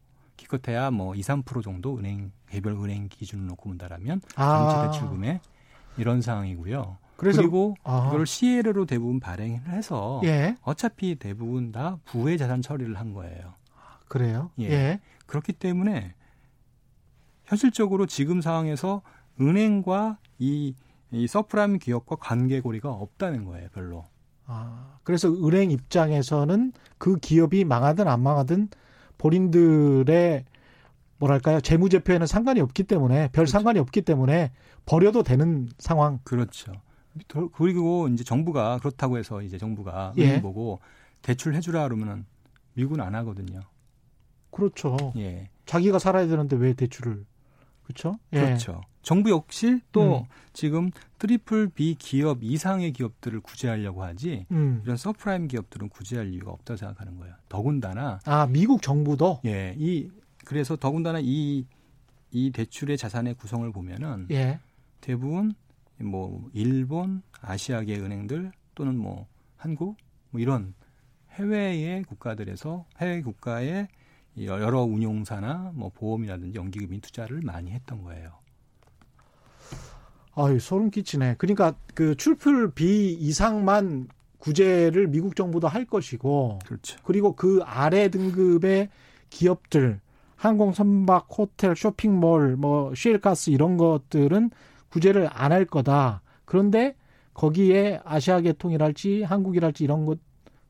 [0.43, 4.69] 기껏해야 뭐 2, 3% 정도 은행 개별 은행 기준을 놓고 본다라면 아.
[4.69, 5.39] 전체 대출금의
[5.97, 6.97] 이런 상황이고요.
[7.15, 8.09] 그래서 그리고 아.
[8.09, 10.57] 그걸 CL로 대부분 발행을 해서 예.
[10.61, 13.53] 어차피 대부분 다 부의 자산 처리를 한 거예요.
[14.07, 14.51] 그래요?
[14.59, 14.69] 예.
[14.69, 14.99] 예.
[15.25, 16.13] 그렇기 때문에
[17.45, 19.01] 현실적으로 지금 상황에서
[19.39, 20.75] 은행과 이,
[21.11, 24.05] 이 서프라임 기업과 관계고리가 없다는 거예요, 별로.
[24.45, 28.69] 아, 그래서 은행 입장에서는 그 기업이 망하든 안 망하든
[29.23, 30.43] 본인들의
[31.17, 33.51] 뭐랄까요 재무제표에는 상관이 없기 때문에 별 그렇죠.
[33.51, 34.51] 상관이 없기 때문에
[34.85, 36.19] 버려도 되는 상황.
[36.25, 36.73] 그렇죠.
[37.53, 40.41] 그리고 이제 정부가 그렇다고 해서 이제 정부가 예.
[40.41, 40.81] 보고
[41.21, 42.25] 대출 해주라 그러면은
[42.73, 43.61] 미국은 안 하거든요.
[44.51, 45.13] 그렇죠.
[45.15, 45.49] 예.
[45.65, 47.25] 자기가 살아야 되는데 왜 대출을
[47.83, 48.17] 그렇죠?
[48.33, 48.41] 예.
[48.41, 48.81] 그렇죠.
[49.03, 50.23] 정부 역시 또 음.
[50.53, 54.81] 지금 triple B 기업 이상의 기업들을 구제하려고 하지 음.
[54.83, 57.35] 이런 서프라임 기업들은 구제할 이유가 없다고 생각하는 거예요.
[57.47, 60.09] 더군다나 아 미국 정부도 예, 이
[60.45, 61.65] 그래서 더군다나 이
[62.33, 64.59] 이 대출의 자산의 구성을 보면은 예.
[65.01, 65.53] 대부분
[65.99, 69.97] 뭐 일본, 아시아계 은행들 또는 뭐 한국
[70.31, 70.73] 뭐 이런
[71.33, 73.87] 해외의 국가들에서 해외 국가의
[74.39, 78.31] 여러 운용사나 뭐 보험이라든지 연기금이 투자를 많이 했던 거예요.
[80.35, 81.35] 아유, 소름 끼치네.
[81.37, 84.07] 그러니까 그 출풀 비 이상만
[84.39, 86.97] 구제를 미국 정부도 할 것이고 그렇죠.
[87.03, 88.89] 그리고 그 아래 등급의
[89.29, 90.01] 기업들
[90.35, 94.49] 항공 선박, 호텔, 쇼핑몰, 뭐 쉘가스 이런 것들은
[94.89, 96.21] 구제를 안 할 거다.
[96.45, 96.95] 그런데
[97.33, 100.19] 거기에 아시아 계통이랄지 한국이랄지 이런 것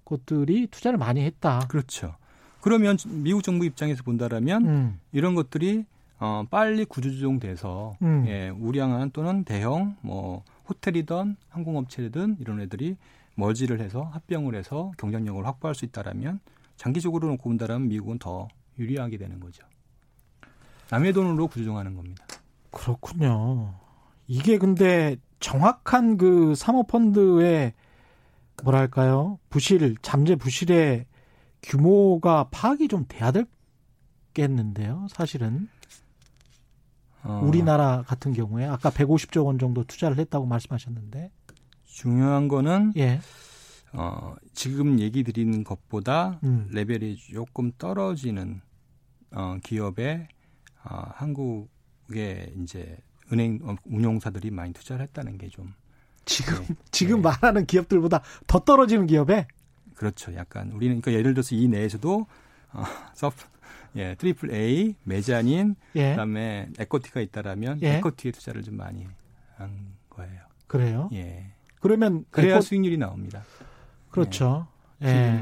[0.06, 1.60] 것들이 투자를 많이 했다.
[1.69, 2.15] 그렇죠.
[2.62, 4.99] 그러면 미국 정부 입장에서 본다라면 음.
[5.12, 5.86] 이런 것들이
[6.19, 8.26] 어, 빨리 구조조정돼서 음.
[8.28, 12.97] 예, 우량한 또는 대형 뭐 호텔이든 항공업체든 이런 애들이
[13.36, 16.39] 머지를 해서 합병을 해서 경쟁력을 확보할 수 있다라면
[16.78, 18.47] 장기적으로 놓고 본다라면 미국은 더
[18.80, 19.65] 유리하게 되는 거죠.
[20.89, 22.26] 남의 돈으로 구조정하는 겁니다.
[22.71, 23.73] 그렇군요.
[24.28, 27.73] 이게 근데 정확한 그 사모펀드의
[28.63, 31.06] 뭐랄까요 부실 잠재 부실의
[31.62, 33.32] 규모가 파악이 좀 돼야
[34.34, 35.67] 될겠는데요 사실은
[37.23, 37.41] 어.
[37.43, 41.31] 우리나라 같은 경우에 아까 150조 원 정도 투자를 했다고 말씀하셨는데
[41.86, 43.19] 중요한 거는 예.
[43.93, 46.67] 어, 지금 얘기 드리는 것보다 음.
[46.71, 48.62] 레벨이 조금 떨어지는
[49.31, 50.27] 어, 기업에
[50.83, 52.97] 어, 한국의 이제
[53.31, 55.73] 은행 어, 운용사들이 많이 투자를 했다는 게 좀
[56.25, 56.75] 지금 네.
[56.91, 57.21] 지금 네.
[57.23, 59.47] 말하는 기업들보다 더 떨어지는 기업에
[59.95, 60.33] 그렇죠.
[60.36, 62.25] 약간 우리는 그러니까 예를 들어서 이 내에서도
[62.73, 62.83] 어,
[63.13, 63.45] 서프
[63.95, 66.12] 예, triple A, mezzanine, 예.
[66.12, 67.97] 그다음에 equity가 있다라면 예.
[67.97, 69.06] equity에 투자를 좀 많이
[69.56, 69.69] 한
[70.10, 70.41] 거예요.
[70.67, 71.10] 그래요?
[71.13, 71.45] 예.
[71.79, 72.62] 그러면 그래야 equi...
[72.62, 73.43] 수익률이 나옵니다.
[74.10, 74.67] 그렇죠.
[75.03, 75.08] 예.
[75.08, 75.41] 예.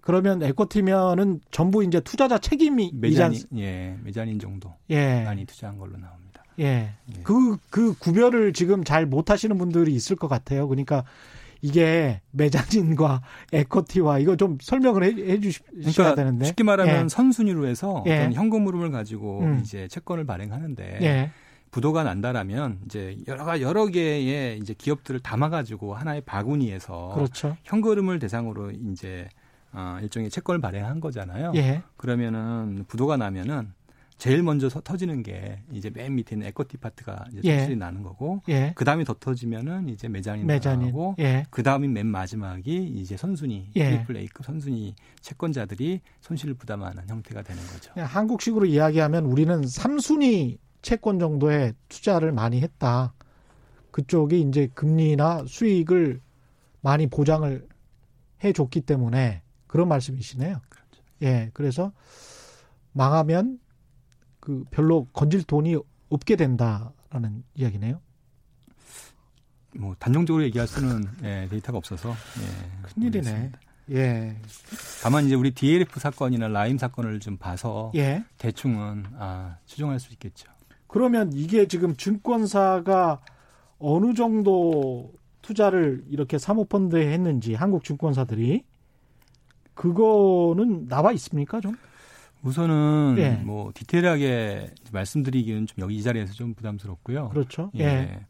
[0.00, 5.22] 그러면 에코티면은 전부 이제 투자자 책임이 메자닌, 예, 메자닌 정도 예.
[5.24, 6.42] 많이 투자한 걸로 나옵니다.
[6.58, 6.64] 예.
[6.64, 7.22] 예.
[7.22, 10.68] 그, 그 구별을 지금 잘 못 하시는 분들이 있을 것 같아요.
[10.68, 11.04] 그러니까
[11.62, 17.08] 이게 메자진과 에코티와 이거 좀 설명을 해, 해 주셔야 그러니까 되는데 쉽게 말하면 예.
[17.08, 18.18] 선순위로 해서 예.
[18.18, 19.60] 어떤 현금 흐름을 가지고 음.
[19.62, 21.30] 이제 채권을 발행하는데 예.
[21.70, 27.56] 부도가 난다라면 이제 여러 여러 개의 이제 기업들을 담아가지고 하나의 바구니에서 그렇죠.
[27.64, 29.28] 현금을 대상으로 이제
[29.72, 31.52] 어, 일종의 채권을 발행한 거잖아요.
[31.54, 31.82] 예.
[31.96, 33.72] 그러면은 부도가 나면은
[34.20, 37.56] 제일 먼저 서, 터지는 게 이제 맨 밑에 있는 equity 파트가 이제 예.
[37.56, 38.72] 손실이 나는 거고 예.
[38.76, 41.46] 그 다음에 더 터지면은 이제 mezzanine이 나고 예.
[41.48, 43.90] 그 다음이 맨 마지막이 이제 선순위 예.
[43.90, 47.92] triple A급 선순위 채권자들이 손실을 부담하는 형태가 되는 거죠.
[47.96, 53.14] 한국식으로 이야기하면 우리는 3순위 채권 정도의 투자를 많이 했다.
[53.90, 56.20] 그쪽이 이제 금리나 수익을
[56.82, 57.66] 많이 보장을
[58.44, 60.60] 해 줬기 때문에 그런 말씀이시네요.
[60.68, 61.02] 그렇죠.
[61.22, 61.50] 예.
[61.54, 61.92] 그래서
[62.92, 63.58] 망하면
[64.50, 65.76] 그 별로 건질 돈이
[66.08, 68.00] 없게 된다라는 이야기네요.
[69.76, 73.52] 뭐 단정적으로 얘기할 수는 예, 데이터가 없어서 예, 큰일이네.
[73.92, 74.36] 예.
[75.02, 78.24] 다만 이제 우리 DLF 사건이나 라임 사건을 좀 봐서 예.
[78.38, 80.50] 대충은 아, 추정할 수 있겠죠.
[80.88, 83.20] 그러면 이게 지금 증권사가
[83.78, 88.64] 어느 정도 투자를 이렇게 사모펀드에 했는지 한국 증권사들이
[89.74, 91.76] 그거는 나와 있습니까 좀?
[92.42, 93.30] 우선은 예.
[93.44, 97.28] 뭐 디테일하게 말씀드리기는 좀 여기 이 자리에서 좀 부담스럽고요.
[97.30, 97.70] 그렇죠.
[97.76, 97.84] 예.
[97.84, 98.20] 예.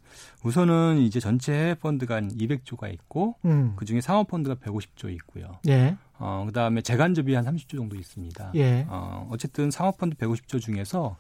[0.45, 3.75] 우선은 이제 전체 펀드가 한 200조가 있고 음.
[3.77, 5.59] 그 중에 상업 펀드가 150조 있고요.
[5.69, 5.97] 예.
[6.19, 8.53] 어 그다음에 재간접이 한 30조 정도 있습니다.
[8.57, 8.85] 예.
[8.89, 11.17] 어 어쨌든 상업 펀드 150조 중에서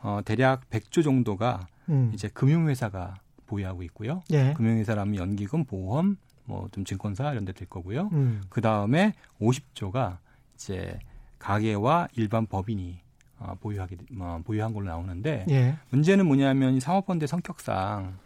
[0.00, 2.10] 어 대략 100조 정도가 음.
[2.14, 4.22] 이제 금융 회사가 보유하고 있고요.
[4.30, 4.54] 예.
[4.54, 8.08] 금융 회사라면 연기금, 보험, 뭐 좀 증권사 이런 데 될 거고요.
[8.12, 8.40] 음.
[8.48, 10.18] 그다음에 50조가
[10.54, 10.98] 이제
[11.40, 13.00] 가계와 일반 법인이
[13.40, 15.76] 어, 보유하게 어, 보유한 걸로 나오는데 예.
[15.88, 18.16] 문제는 뭐냐면 이 사모펀드의 성격상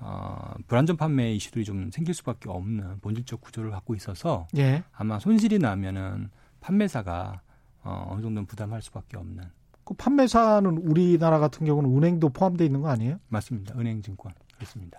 [0.00, 4.82] 어, 불안전 판매 이슈들이 좀 생길 수밖에 없는 본질적 구조를 갖고 있어서 예.
[4.92, 6.28] 아마 손실이 나면은
[6.60, 7.40] 판매사가
[7.84, 9.44] 어, 어느 정도는 부담할 수밖에 없는.
[9.84, 13.18] 그 판매사는 우리나라 같은 경우는 은행도 포함되어 있는 거 아니에요?
[13.28, 13.78] 맞습니다.
[13.78, 14.98] 은행증권 그렇습니다.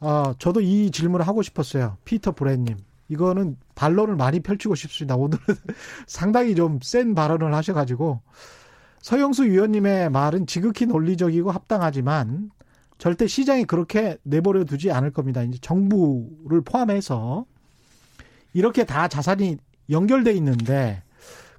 [0.00, 1.96] 아, 저도 이 질문을 하고 싶었어요.
[2.04, 2.76] 피터 브랜님.
[3.08, 5.16] 이거는 반론을 많이 펼치고 싶습니다.
[5.16, 5.40] 오늘은
[6.06, 8.20] 상당히 좀 센 발언을 하셔가지고
[9.00, 12.50] 서영수 위원님의 말은 지극히 논리적이고 합당하지만
[12.98, 15.42] 절대 시장이 그렇게 내버려 두지 않을 겁니다.
[15.42, 17.44] 이제 정부를 포함해서
[18.52, 19.58] 이렇게 다 자산이
[19.90, 21.02] 연결돼 있는데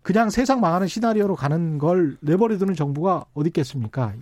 [0.02, 4.14] 그냥 세상 망하는 시나리오로 가는 걸 내버려 두는 정부가 어디 있겠습니까?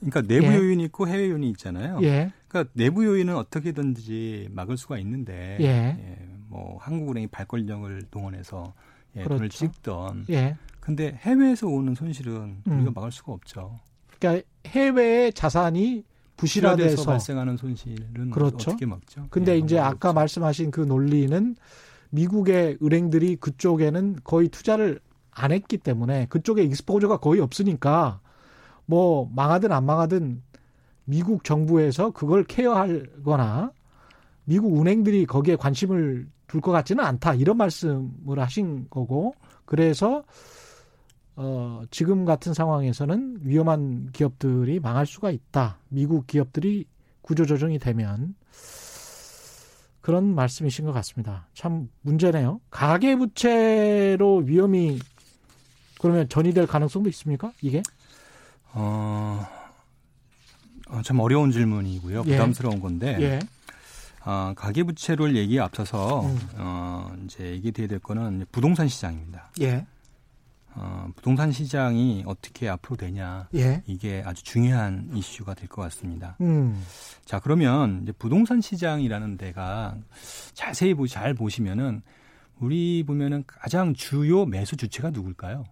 [0.00, 0.56] 그러니까 내부 예.
[0.56, 1.98] 요인이 있고 해외 요인이 있잖아요.
[2.02, 2.32] 예.
[2.48, 5.66] 그러니까 내부 요인은 어떻게든지 막을 수가 있는데 예.
[5.66, 8.72] 예, 뭐 한국은행이 발권력을 동원해서
[9.16, 9.58] 예, 돈을 그렇죠.
[9.58, 10.56] 찍던 예.
[10.80, 12.76] 근데 해외에서 오는 손실은 음.
[12.76, 13.78] 우리가 막을 수가 없죠.
[14.18, 16.04] 그러니까 해외의 자산이
[16.36, 18.70] 부실화돼서 부실화돼서 발생하는 손실은 그렇죠.
[18.70, 19.26] 어떻게 막죠?
[19.30, 20.12] 근데 예, 이제 아까 없죠.
[20.14, 21.56] 말씀하신 그 논리는
[22.10, 28.20] 미국의 은행들이 그쪽에는 거의 투자를 안 했기 때문에 그쪽에 익스포저가 거의 없으니까
[28.86, 30.42] 뭐 망하든 안 망하든
[31.08, 33.72] 미국 정부에서 그걸 케어하거나
[34.44, 40.22] 미국 은행들이 거기에 관심을 둘 것 같지는 않다 이런 말씀을 하신 거고 그래서
[41.36, 46.86] 어 지금 같은 상황에서는 위험한 기업들이 망할 수가 있다 미국 기업들이
[47.22, 48.34] 구조조정이 되면
[50.00, 51.46] 그런 말씀이신 것 같습니다.
[51.54, 52.60] 참 문제네요.
[52.70, 54.98] 가계부채로 위험이
[56.00, 57.52] 그러면 전이될 가능성도 있습니까?
[57.60, 57.82] 이게?
[58.72, 59.46] 어,
[60.88, 62.24] 어, 참 어려운 질문이고요.
[62.26, 62.30] 예.
[62.32, 63.38] 부담스러운 건데 예.
[64.24, 66.38] 어, 가계부채를 얘기에 앞서서 음.
[66.56, 69.50] 어, 이제 얘기돼야 될 거는 부동산 시장입니다.
[69.60, 69.86] 예.
[70.74, 73.82] 어, 부동산 시장이 어떻게 앞으로 되냐 예.
[73.86, 76.36] 이게 아주 중요한 이슈가 될 것 같습니다.
[76.40, 76.84] 음.
[77.24, 79.96] 자 그러면 이제 부동산 시장이라는 데가
[80.54, 82.02] 자세히 보, 잘 보시면은
[82.60, 85.64] 우리 보면은 가장 주요 매수 주체가 누굴까요?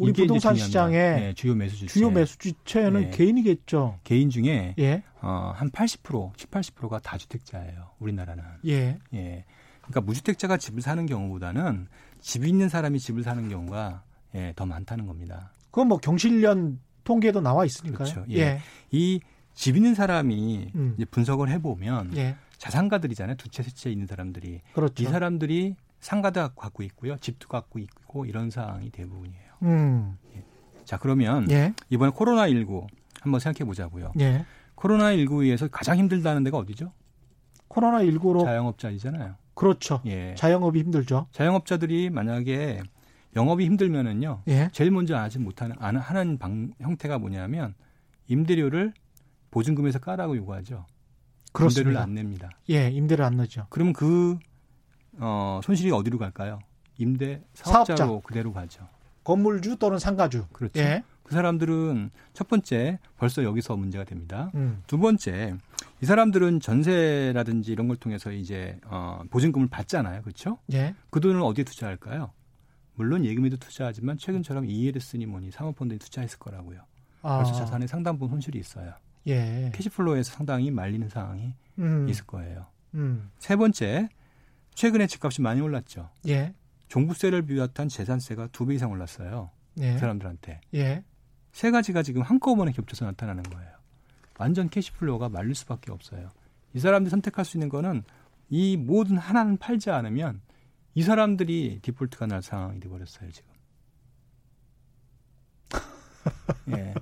[0.00, 0.54] 우리 부동산.
[0.56, 1.92] 시장의 네, 주요 매수 주체.
[1.92, 3.10] 주요 매수 주체는 예.
[3.10, 3.98] 개인이겠죠.
[4.04, 5.02] 개인 중에 예.
[5.20, 7.90] 어, 한 80%, 7, 80%가 다주택자예요.
[7.98, 8.42] 우리나라는.
[8.66, 8.98] 예.
[9.14, 9.44] 예.
[9.82, 11.88] 그러니까 무주택자가 집을 사는 경우보다는
[12.20, 14.02] 집 있는 사람이 집을 사는 경우가
[14.36, 15.52] 예, 더 많다는 겁니다.
[15.70, 17.98] 그건 뭐 경실련 통계도 나와 있으니까요.
[18.12, 18.24] 그렇죠.
[18.30, 18.38] 예.
[18.40, 18.60] 예.
[18.90, 20.96] 이집 있는 사람이 음.
[21.10, 22.36] 분석을 해보면 예.
[22.58, 23.36] 자산가들이잖아요.
[23.36, 24.60] 두 채, 세 채 있는 사람들이.
[24.74, 25.02] 그렇죠.
[25.02, 27.16] 이 사람들이 상가도 갖고 있고요.
[27.18, 29.49] 집도 갖고 있고 이런 상황이 대부분이에요.
[29.62, 30.16] 음.
[30.84, 31.72] 자, 그러면 예.
[31.88, 32.86] 이번에 코로나19
[33.20, 34.12] 한번 생각해 보자고요.
[34.20, 34.44] 예.
[34.76, 36.92] 코로나19에서 가장 힘들다는 데가 어디죠?
[37.68, 39.36] 코로나 19로 자영업자이잖아요.
[39.54, 40.00] 그렇죠.
[40.06, 40.34] 예.
[40.36, 41.26] 자영업이 힘들죠.
[41.32, 42.82] 자영업자들이 만약에
[43.36, 44.42] 영업이 힘들면은요.
[44.48, 44.70] 예.
[44.72, 47.74] 제일 먼저 하지 못하는 안 하는 방, 형태가 뭐냐면
[48.26, 48.92] 임대료를
[49.50, 50.74] 보증금에서 까라고 요구하죠.
[50.74, 52.02] 임대료를 그렇습니다.
[52.02, 52.50] 안 냅니다.
[52.70, 53.66] 예, 임대를 안 넣죠.
[53.70, 54.38] 그러면 그
[55.18, 56.60] 어, 손실이 어디로 갈까요?
[56.96, 58.26] 임대 사업자로 사업자.
[58.26, 58.88] 그대로 가죠.
[59.24, 60.46] 건물주 또는 상가주.
[60.52, 60.80] 그렇죠.
[60.80, 61.02] 예.
[61.22, 64.50] 그 사람들은 첫 번째 벌써 여기서 문제가 됩니다.
[64.54, 64.82] 음.
[64.86, 65.56] 두 번째
[66.02, 70.22] 이 사람들은 전세라든지 이런 걸 통해서 이제 어, 보증금을 받잖아요.
[70.22, 70.58] 그렇죠?
[70.72, 70.94] 예.
[71.10, 72.32] 그 돈을 어디에 투자할까요?
[72.94, 76.80] 물론 예금에도 투자하지만 최근처럼 ELS니 뭐니 사모펀드에 투자했을 거라고요.
[77.22, 77.36] 아.
[77.36, 78.92] 벌써 자산에 상당 부분 손실이 있어요.
[79.26, 79.70] 예.
[79.74, 82.08] cash flow에서 상당히 말리는 상황이 음.
[82.08, 82.66] 있을 거예요.
[82.94, 83.30] 음.
[83.38, 84.08] 세 번째,
[84.74, 86.08] 최근에 집값이 많이 올랐죠.
[86.28, 86.54] 예.
[86.90, 89.50] 종부세를 비롯한 재산세가 두 배 이상 올랐어요.
[89.78, 89.94] 예.
[89.94, 90.60] 그 사람들한테.
[90.74, 91.04] 예.
[91.52, 93.70] 세 가지가 지금 한꺼번에 겹쳐서 나타나는 거예요.
[94.38, 96.28] 완전 cash flow가 말릴 수밖에 없어요.
[96.74, 98.02] 이 사람들이 선택할 수 있는 거는
[98.48, 100.40] 이 모든 하나는 팔지 않으면
[100.94, 103.50] 이 사람들이 디폴트가 날 상황이 돼버렸어요, 지금.
[106.76, 106.94] 예.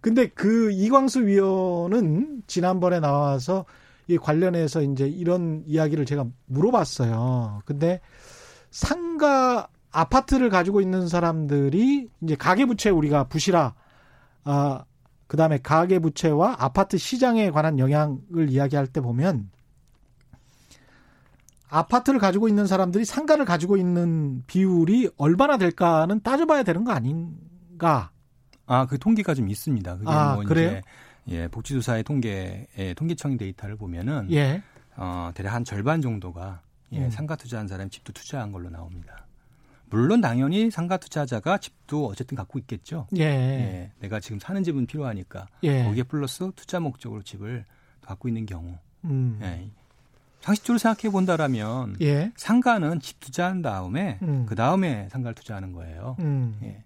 [0.00, 3.64] 근데 그 이광수 위원은 지난번에 나와서
[4.06, 7.62] 이 관련해서 이제 이런 이야기를 제가 물어봤어요.
[7.64, 8.00] 근데
[8.74, 13.72] 상가 아파트를 가지고 있는 사람들이 이제 가계부채 우리가 부실화,
[14.42, 14.84] 아,
[15.28, 19.48] 그 다음에 가계부채와 아파트 시장에 관한 영향을 이야기할 때 보면
[21.68, 28.10] 아파트를 가지고 있는 사람들이 상가를 가지고 있는 비율이 얼마나 될까는 따져봐야 되는 거 아닌가?
[28.66, 29.98] 아, 그 통계가 좀 있습니다.
[29.98, 30.80] 그게 아, 뭐 그래요?
[31.26, 34.62] 이제 예, 복지조사의 통계, 예, 통계청 데이터를 보면은 예.
[34.96, 36.63] 어, 대략 한 절반 정도가
[36.94, 37.10] 예, 음.
[37.10, 39.26] 상가 투자한 사람이 집도 투자한 걸로 나옵니다.
[39.90, 43.06] 물론 당연히 상가 투자자가 집도 어쨌든 갖고 있겠죠.
[43.16, 43.22] 예.
[43.22, 45.84] 예, 내가 지금 사는 집은 필요하니까 예.
[45.84, 47.64] 거기에 플러스 투자 목적으로 집을
[48.00, 48.76] 갖고 있는 경우.
[49.04, 49.38] 음.
[49.42, 49.70] 예.
[50.40, 52.32] 상식적으로 생각해 본다라면 예.
[52.36, 54.44] 상가는 집 투자한 다음에 음.
[54.46, 56.16] 그 다음에 상가를 투자하는 거예요.
[56.18, 56.58] 음.
[56.62, 56.84] 예.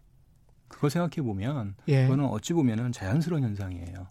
[0.69, 2.05] 그걸 생각해 보면 예.
[2.05, 4.07] 그거는 어찌 보면은 자연스러운 현상이에요.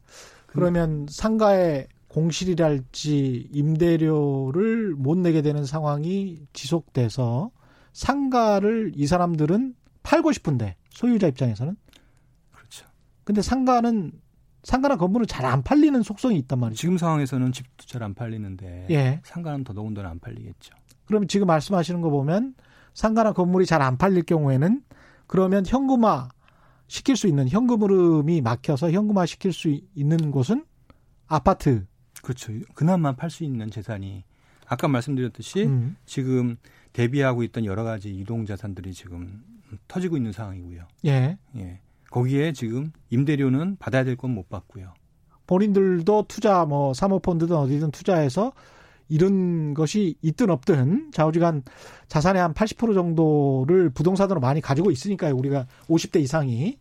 [0.48, 7.52] 그러면 상가의 공실이랄지 임대료를 못 내게 되는 상황이 지속돼서
[7.94, 11.76] 상가를 이 사람들은 팔고 싶은데 소유자 입장에서는
[12.52, 12.86] 그렇죠.
[13.24, 14.12] 근데 상가는
[14.64, 16.80] 상가나 건물은 잘 안 팔리는 속성이 있단 말이죠.
[16.80, 19.22] 지금 상황에서는 집도 잘 안 팔리는데 예.
[19.24, 20.74] 상가는 더더군다나 안 팔리겠죠.
[21.06, 22.56] 그러면 지금 말씀하시는 거 보면
[22.94, 24.82] 상가나 건물이 잘 안 팔릴 경우에는
[25.28, 26.30] 그러면 현금화
[26.88, 30.66] 시킬 수 있는 현금 흐름이 막혀서 현금화 시킬 수 있는 곳은
[31.28, 31.86] 아파트.
[32.28, 32.52] 그렇죠.
[32.74, 34.26] 그나마 팔 수 있는 재산이
[34.68, 35.96] 아까 말씀드렸듯이 음.
[36.06, 36.58] 지금
[36.92, 39.42] 대비하고 있던 여러 가지 이동 자산들이 지금
[39.88, 40.82] 터지고 있는 상황이고요.
[41.06, 41.38] 예.
[41.56, 41.80] 예.
[42.12, 44.94] 거기에 지금 임대료는 받아야 될 건 못 받고요.
[45.46, 48.52] 본인들도 투자 뭐 사모펀드든 어디든 투자해서
[49.08, 51.64] 이런 것이 있든 없든 좌우지간
[52.10, 55.34] 자산의 한 80% 정도를 부동산으로 많이 가지고 있으니까요.
[55.34, 56.78] 우리가 50대 이상이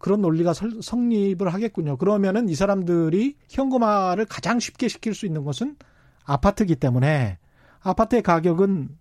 [0.00, 1.98] 그런 논리가 성립을 하겠군요.
[1.98, 5.76] 그러면은 이 사람들이 현금화를 가장 쉽게 시킬 수 있는 것은
[6.24, 7.38] 아파트이기 때문에
[7.82, 8.96] 아파트의 가격은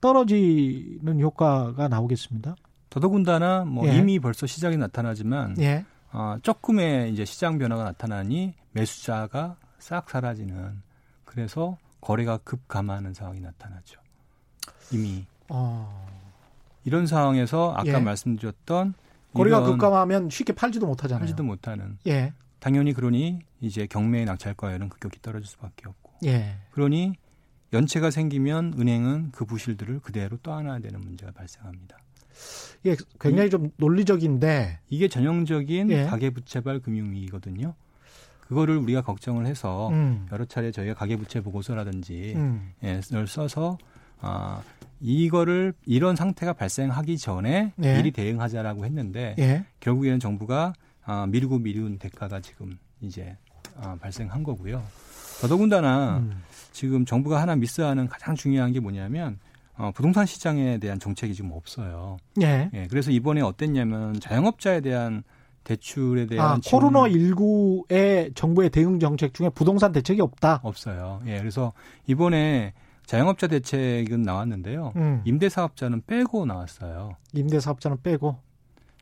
[0.00, 2.56] 떨어지는 효과가 나오겠습니다.
[2.90, 3.96] 더더군다나 뭐 예.
[3.96, 5.84] 이미 벌써 시장이 나타나지만 예.
[6.12, 10.82] 어, 조금의 이제 시장 변화가 나타나니 매수자가 싹 사라지는
[11.24, 14.00] 그래서 거래가 급 감하는 상황이 나타나죠.
[14.90, 16.08] 이미 어.
[16.84, 17.98] 이런 상황에서 아까 예.
[18.00, 18.94] 말씀드렸던
[19.32, 21.20] 거래가 급감하면 쉽게 팔지도 못하잖아요.
[21.20, 21.98] 팔지도 못하는.
[22.06, 22.32] 예.
[22.58, 26.12] 당연히 그러니 이제 경매의 낙찰가율은 급격히 떨어질 수밖에 없고.
[26.26, 26.56] 예.
[26.72, 27.14] 그러니
[27.72, 31.98] 연체가 생기면 은행은 그 부실들을 그대로 떠안아야 되는 문제가 발생합니다.
[32.86, 36.04] 예, 굉장히 이, 좀 논리적인데 이게 전형적인 예.
[36.04, 37.74] 가계부채발 금융위기거든요.
[38.40, 40.26] 그거를 우리가 걱정을 해서 음.
[40.32, 42.72] 여러 차례 저희가 가계부채 보고서라든지 음.
[42.82, 43.78] 예, 를 써서
[44.20, 44.62] 아
[45.00, 47.96] 이거를 이런 상태가 발생하기 전에 예.
[47.96, 49.64] 미리 대응하자라고 했는데 예.
[49.80, 53.36] 결국에는 정부가 아, 미루고 미룬 대가가 지금 이제
[53.76, 54.82] 아, 발생한 거고요.
[55.40, 56.42] 더더군다나 음.
[56.72, 59.38] 지금 정부가 하나 미스하는 가장 중요한 게 뭐냐면
[59.76, 62.18] 어, 부동산 시장에 대한 정책이 지금 없어요.
[62.42, 62.70] 예.
[62.74, 62.86] 예.
[62.88, 65.22] 그래서 이번에 어땠냐면 자영업자에 대한
[65.64, 70.60] 대출에 대한 아, 코로나 19의 정부의 대응 정책 중에 부동산 대책이 없다.
[70.62, 71.22] 없어요.
[71.26, 71.72] 예, 그래서
[72.06, 72.72] 이번에
[73.10, 74.92] 자영업자 대책은 나왔는데요.
[74.94, 75.20] 음.
[75.24, 77.16] 임대사업자는 빼고 나왔어요.
[77.32, 78.36] 임대사업자는 빼고.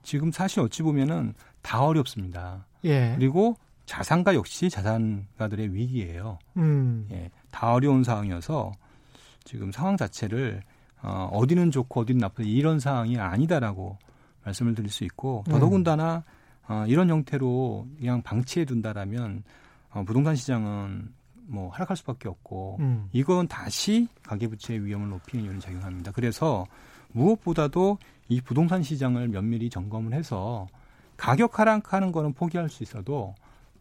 [0.02, 2.64] 지금 사실 어찌 보면은 다 어렵습니다.
[2.84, 3.14] 예.
[3.18, 6.38] 그리고 자산가 역시 자산가들의 위기예요.
[6.56, 7.06] 음.
[7.12, 8.72] 예, 다 어려운 상황이어서
[9.44, 10.62] 지금 상황 자체를
[11.02, 13.98] 어, 어디는 좋고 어디는 나쁘다 이런 상황이 아니다라고
[14.42, 16.24] 말씀을 드릴 수 있고 더더군다나
[16.70, 16.72] 음.
[16.72, 19.42] 어, 이런 형태로 그냥 방치해 둔다라면
[19.90, 21.17] 어, 부동산 시장은
[21.48, 23.08] 뭐 하락할 수밖에 없고 음.
[23.12, 26.12] 이건 다시 가계부채의 위험을 높이는 요인이 작용합니다.
[26.12, 26.66] 그래서
[27.12, 30.66] 무엇보다도 이 부동산 시장을 면밀히 점검을 해서
[31.16, 33.34] 가격 하락하는 거는 포기할 수 있어도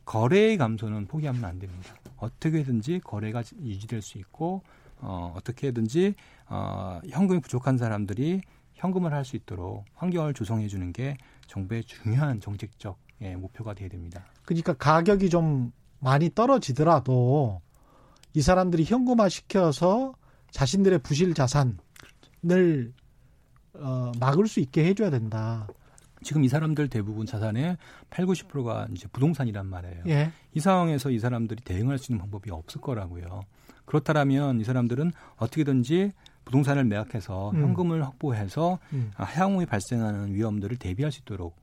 [0.06, 1.94] 거래의 감소는 포기하면 안 됩니다.
[2.16, 4.64] 어떻게든지 거래가 유지될 수 있고
[5.00, 6.16] 어, 어떻게든지
[6.48, 8.42] 어, 현금이 부족한 사람들이
[8.74, 14.24] 현금을 할 수 있도록 환경을 조성해 주는 게 정부의 중요한 정책적 예, 목표가 돼야 됩니다.
[14.46, 17.62] 그러니까 가격이 좀 많이 떨어지더라도
[18.34, 20.14] 이 사람들이 현금화 시켜서
[20.52, 22.94] 자신들의 부실 자산을
[23.74, 25.68] 어, 막을 수 있게 해줘야 된다.
[26.24, 27.78] 지금 이 사람들 대부분 자산의
[28.10, 30.04] 8, 90%가 이제 부동산이란 말이에요.
[30.08, 30.32] 예.
[30.54, 33.42] 이 상황에서 이 사람들이 대응할 수 있는 방법이 없을 거라고요.
[33.86, 36.12] 그렇다면 이 사람들은 어떻게든지
[36.46, 37.62] 부동산을 매각해서 음.
[37.62, 39.12] 현금을 확보해서 음.
[39.16, 41.56] 향후에 발생하는 위험들을 대비할 수 있도록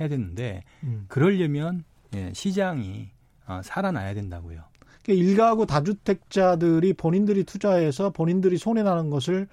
[0.00, 1.04] 해야 되는데 음.
[1.08, 3.10] 그러려면 예, 시장이
[3.48, 4.60] 어, 살아나야 된다고요.
[5.02, 9.48] 그러니까 일가구 다주택자들이 본인들이 투자해서 본인들이 손해 나는 것을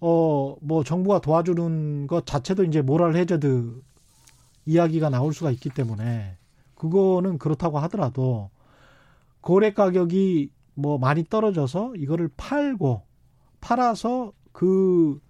[0.00, 3.82] 어 뭐 정부가 도와주는 것 자체도 이제 모랄 해저드
[4.66, 6.36] 이야기가 나올 수가 있기 때문에
[6.74, 8.50] 그거는 그렇다고 하더라도
[9.42, 13.02] 거래 가격이 뭐 많이 떨어져서 이거를 팔고
[13.60, 15.20] 팔아서 그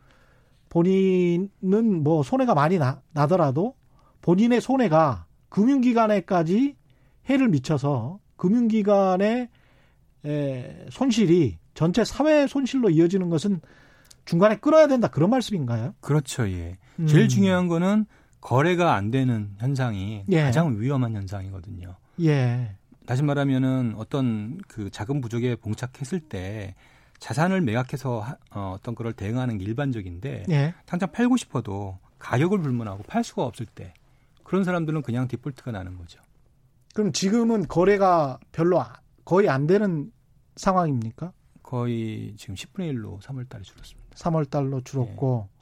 [0.69, 3.75] 본인은 뭐 손해가 많이 나, 나더라도
[4.23, 6.77] 본인의 손해가 금융기관에까지
[7.31, 9.49] 해를 미쳐서 금융기관의
[10.27, 13.61] 에, 손실이 전체 사회 손실로 이어지는 것은
[14.25, 15.95] 중간에 끊어야 된다 그런 말씀인가요?
[16.01, 16.77] 그렇죠, 예.
[16.99, 17.07] 음.
[17.07, 18.07] 제일 중요한 거는
[18.41, 20.43] 거래가 안 되는 현상이 예.
[20.43, 21.97] 가장 위험한 현상이거든요.
[22.23, 22.77] 예.
[23.07, 26.75] 다시 말하면은 어떤 그 자금 부족에 봉착했을 때
[27.19, 30.75] 자산을 매각해서 어, 어떤 거를 대응하는 게 일반적인데 예.
[30.87, 33.95] 당장 팔고 싶어도 가격을 불문하고 팔 수가 없을 때
[34.45, 36.21] 그런 사람들은 그냥 디폴트가 나는 거죠.
[36.95, 38.83] 그럼 지금은 거래가 별로
[39.25, 40.11] 거의 안 되는
[40.57, 41.33] 상황입니까?
[41.63, 44.17] 거의 지금 10분의 1로 3월 달에 줄었습니다.
[44.17, 45.61] 3월 달로 줄었고 예.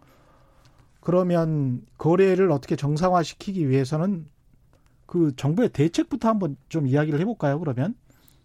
[1.01, 4.27] 그러면 거래를 어떻게 정상화시키기 위해서는
[5.07, 7.59] 그 정부의 대책부터 한번 좀 이야기를 해볼까요?
[7.59, 7.95] 그러면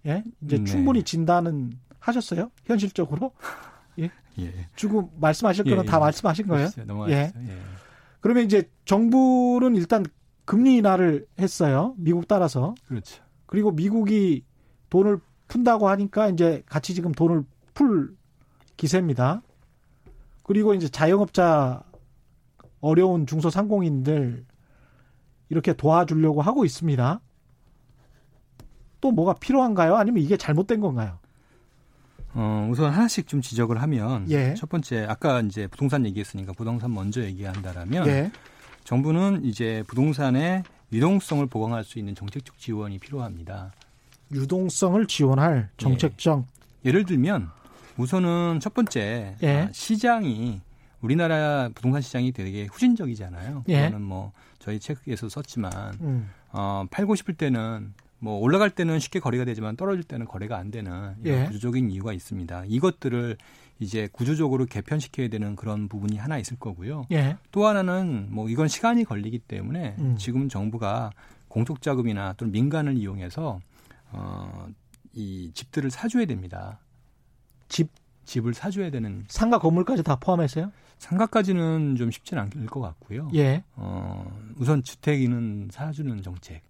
[0.05, 0.63] 예 이제 네.
[0.63, 2.51] 충분히 진단은 하셨어요?
[2.65, 3.31] 현실적으로
[3.99, 4.11] 예.
[4.39, 4.67] 예.
[4.75, 5.99] 주고 말씀하실 거는 예, 다 예.
[6.01, 6.69] 말씀하신 거예요?
[7.09, 7.31] 예.
[7.35, 7.57] 예.
[8.19, 10.05] 그러면 이제 정부는 일단
[10.45, 11.93] 금리 인하를 했어요.
[11.97, 12.75] 미국 따라서.
[12.87, 13.23] 그렇죠.
[13.45, 14.43] 그리고 미국이
[14.89, 18.15] 돈을 푼다고 하니까 이제 같이 지금 돈을 풀
[18.77, 19.41] 기세입니다.
[20.43, 21.83] 그리고 이제 자영업자
[22.81, 24.45] 어려운 중소상공인들
[25.49, 27.21] 이렇게 도와주려고 하고 있습니다.
[28.99, 29.95] 또 뭐가 필요한가요?
[29.95, 31.19] 아니면 이게 잘못된 건가요?
[32.33, 34.55] 어, 우선 하나씩 좀 지적을 하면 예.
[34.55, 38.31] 첫 번째 아까 이제 부동산 얘기했으니까 부동산 먼저 얘기한다라면 예.
[38.83, 43.71] 정부는 이제 부동산의 유동성을 보강할 수 있는 정책적 지원이 필요합니다.
[44.31, 46.45] 유동성을 지원할 정책적
[46.85, 46.91] 예.
[46.91, 47.49] 를 들면
[47.97, 49.49] 우선은 첫 번째 예.
[49.49, 50.61] 아, 시장이
[51.01, 53.63] 우리나라 부동산 시장이 되게 후진적이잖아요.
[53.69, 53.85] 예.
[53.85, 55.71] 그거는 뭐 저희 책에서 썼지만
[56.01, 56.29] 음.
[56.51, 61.13] 어, 팔고 싶을 때는 뭐 올라갈 때는 쉽게 거래가 되지만 떨어질 때는 거래가 안 되는
[61.23, 61.45] 이런 예.
[61.47, 62.65] 구조적인 이유가 있습니다.
[62.67, 63.37] 이것들을
[63.79, 67.07] 이제 구조적으로 개편시켜야 되는 그런 부분이 하나 있을 거고요.
[67.11, 67.37] 예.
[67.51, 70.15] 또 하나는 뭐 이건 시간이 걸리기 때문에 음.
[70.17, 71.11] 지금 정부가
[71.47, 73.59] 공적 자금이나 또는 민간을 이용해서
[74.11, 74.67] 어,
[75.13, 76.79] 이 집들을 사줘야 됩니다.
[77.67, 77.89] 집
[78.25, 80.71] 집을 사줘야 되는 상가 건물까지 다 포함해서요?
[80.97, 83.29] 상가까지는 좀 쉽지는 않을 것 같고요.
[83.35, 83.63] 예.
[83.75, 86.61] 어, 우선 주택이는 사주는 정책.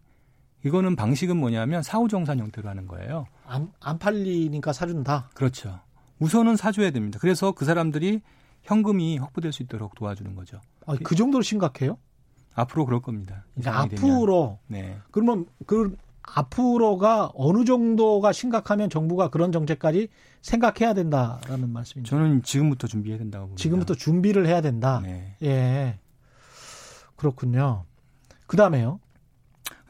[0.65, 3.25] 이거는 방식은 뭐냐면 사후 정산 형태로 하는 거예요.
[3.45, 5.29] 안, 안 팔리니까 사준다?
[5.33, 5.79] 그렇죠.
[6.23, 7.19] 우선은 사줘야 됩니다.
[7.19, 8.21] 그래서 그 사람들이
[8.63, 10.61] 현금이 확보될 수 있도록 도와주는 거죠.
[10.85, 11.97] 아, 그 정도로 심각해요?
[12.53, 13.43] 앞으로 그럴 겁니다.
[13.65, 14.59] 앞으로.
[14.69, 14.85] 되면.
[14.85, 14.97] 네.
[15.11, 20.07] 그러면 그 앞으로가 어느 정도가 심각하면 정부가 그런 정책까지
[20.41, 22.09] 생각해야 된다라는 말씀이죠.
[22.09, 23.61] 저는 지금부터 준비해야 된다고 봅니다.
[23.61, 25.01] 지금부터 준비를 해야 된다.
[25.03, 25.35] 네.
[25.41, 25.99] 예.
[27.17, 27.83] 그렇군요.
[28.47, 28.99] 그다음에요.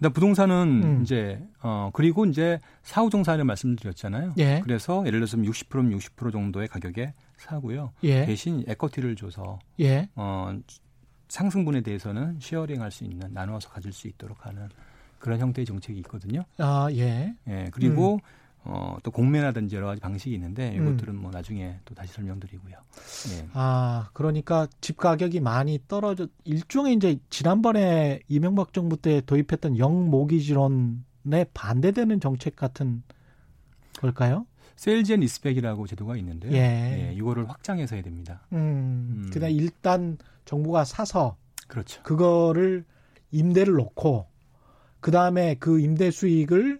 [0.03, 1.01] 그다음 부동산은 음.
[1.01, 4.33] 이제 어 그리고 이제 사후 정산을 말씀드렸잖아요.
[4.37, 4.59] 예.
[4.61, 7.93] 그래서 예를 들어서 60%면 60% 정도의 가격에 사고요.
[8.03, 8.25] 예.
[8.25, 10.09] 대신 에쿼티를 줘서 예.
[10.15, 10.59] 어
[11.29, 14.67] 상승분에 대해서는 쉐어링할 수 있는 나누어서 가질 수 있도록 하는
[15.19, 16.43] 그런 형태의 정책이 있거든요.
[16.57, 17.33] 아 예.
[17.47, 18.19] 예 그리고 음.
[18.65, 21.21] 어, 또 공매라든지 여러 가지 방식이 있는데 이것들은 음.
[21.21, 22.73] 뭐 나중에 또 다시 설명드리고요.
[22.73, 23.47] 예.
[23.53, 32.21] 아, 그러니까 집 가격이 많이 떨어져 일종의 이제 지난번에 이명박 정부 때 도입했던 역모기지론에 반대되는
[32.21, 33.03] 정책 같은
[33.99, 34.45] 걸까요?
[34.77, 36.53] sale and lease back이라고 제도가 있는데요.
[36.53, 37.09] 예.
[37.09, 38.41] 예 이거를 확장해서 해야 됩니다.
[38.53, 38.57] 음.
[38.57, 39.29] 음.
[39.31, 41.35] 그냥 일단 정부가 사서
[41.67, 42.01] 그렇죠.
[42.03, 42.85] 그거를
[43.31, 44.25] 임대를 놓고
[45.01, 46.79] 그다음에 그 임대 수익을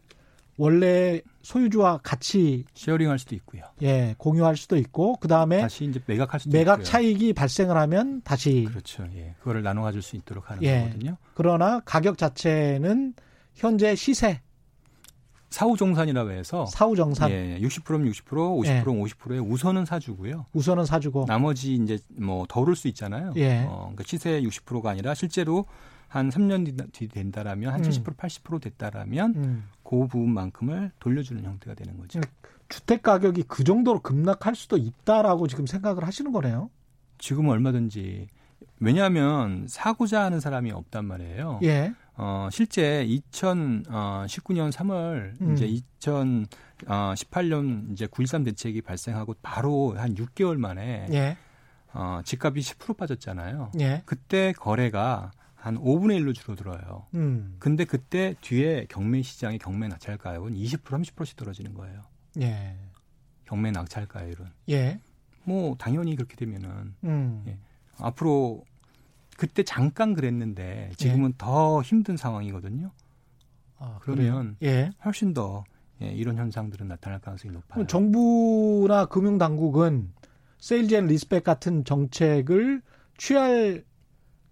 [0.58, 3.64] 원래 소유주와 같이 쉐어링할 수도 있고요.
[3.82, 6.86] 예, 공유할 수도 있고 그 다음에 다시 이제 매각할 수도 매각 있고요.
[6.86, 9.06] 차익이 발생을 하면 다시 그렇죠.
[9.16, 9.36] 예.
[9.40, 10.80] 그거를 나눠 가질 수 있도록 하는 예.
[10.86, 11.18] 거거든요.
[11.36, 13.14] 그러나 가격 자체는
[13.56, 14.42] 현재 시세
[15.50, 18.84] 사후정산이라고 해서 사후정산 예, 60%면 60%, 50%면 예.
[18.84, 20.48] 50%에 우선은 사주고요.
[20.54, 23.34] 우선은 사주고 나머지 이제 뭐 더 오를 수 있잖아요.
[23.36, 23.64] 예.
[23.68, 25.66] 어, 그러니까 시세 60%가 아니라 실제로
[26.14, 28.14] 한 3년 뒤 된다라면 한70% 음.
[28.14, 29.64] 80% 됐다라면 음.
[29.82, 32.22] 그 부분만큼을 돌려주는 형태가 되는 거죠.
[32.70, 36.70] 주택 가격이 그 정도로 급락할 수도 있다라고 지금 생각을 하시는 거네요.
[37.18, 38.28] 지금은 얼마든지
[38.80, 41.62] 왜냐하면 사고자 하는 사람이 없단 말이에요.
[41.64, 41.96] 예.
[42.16, 45.54] 어, 실제 2019년 3월 음.
[45.54, 45.68] 이제
[46.00, 51.38] 2018년 이제 9.13 대책이 발생하고 바로 한 6개월 만에 예.
[51.92, 53.72] 어, 집값이 10% 빠졌잖아요.
[53.80, 54.04] 예.
[54.06, 55.32] 그때 거래가
[55.64, 57.08] 한 5분의 1로 줄어들어요.
[57.14, 57.56] 음.
[57.58, 62.02] 근데 그때 뒤에 경매 시장의 경매 낙찰가율은 20% 30%씩 떨어지는 거예요.
[62.42, 62.76] 예.
[63.46, 64.46] 경매 낙찰가율은.
[64.72, 65.00] 예.
[65.46, 67.46] 뭐 당연히 그렇게 되면은 음.
[67.48, 67.58] 예.
[67.98, 68.66] 앞으로
[69.38, 71.34] 그때 잠깐 그랬는데 지금은 예.
[71.38, 72.92] 더 힘든 상황이거든요.
[73.78, 74.90] 아, 그러면 예.
[75.06, 75.64] 훨씬 더
[76.02, 77.88] 예, 이런 현상들은 나타날 가능성이 높아요.
[77.88, 80.12] 정부나 금융 당국은
[80.58, 82.82] sale and lease back 같은 정책을
[83.18, 83.86] 취할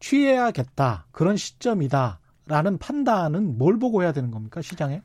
[0.01, 1.05] 취해야겠다.
[1.11, 4.61] 그런 시점이다라는 판단은 뭘 보고 해야 되는 겁니까?
[4.61, 5.01] 시장에?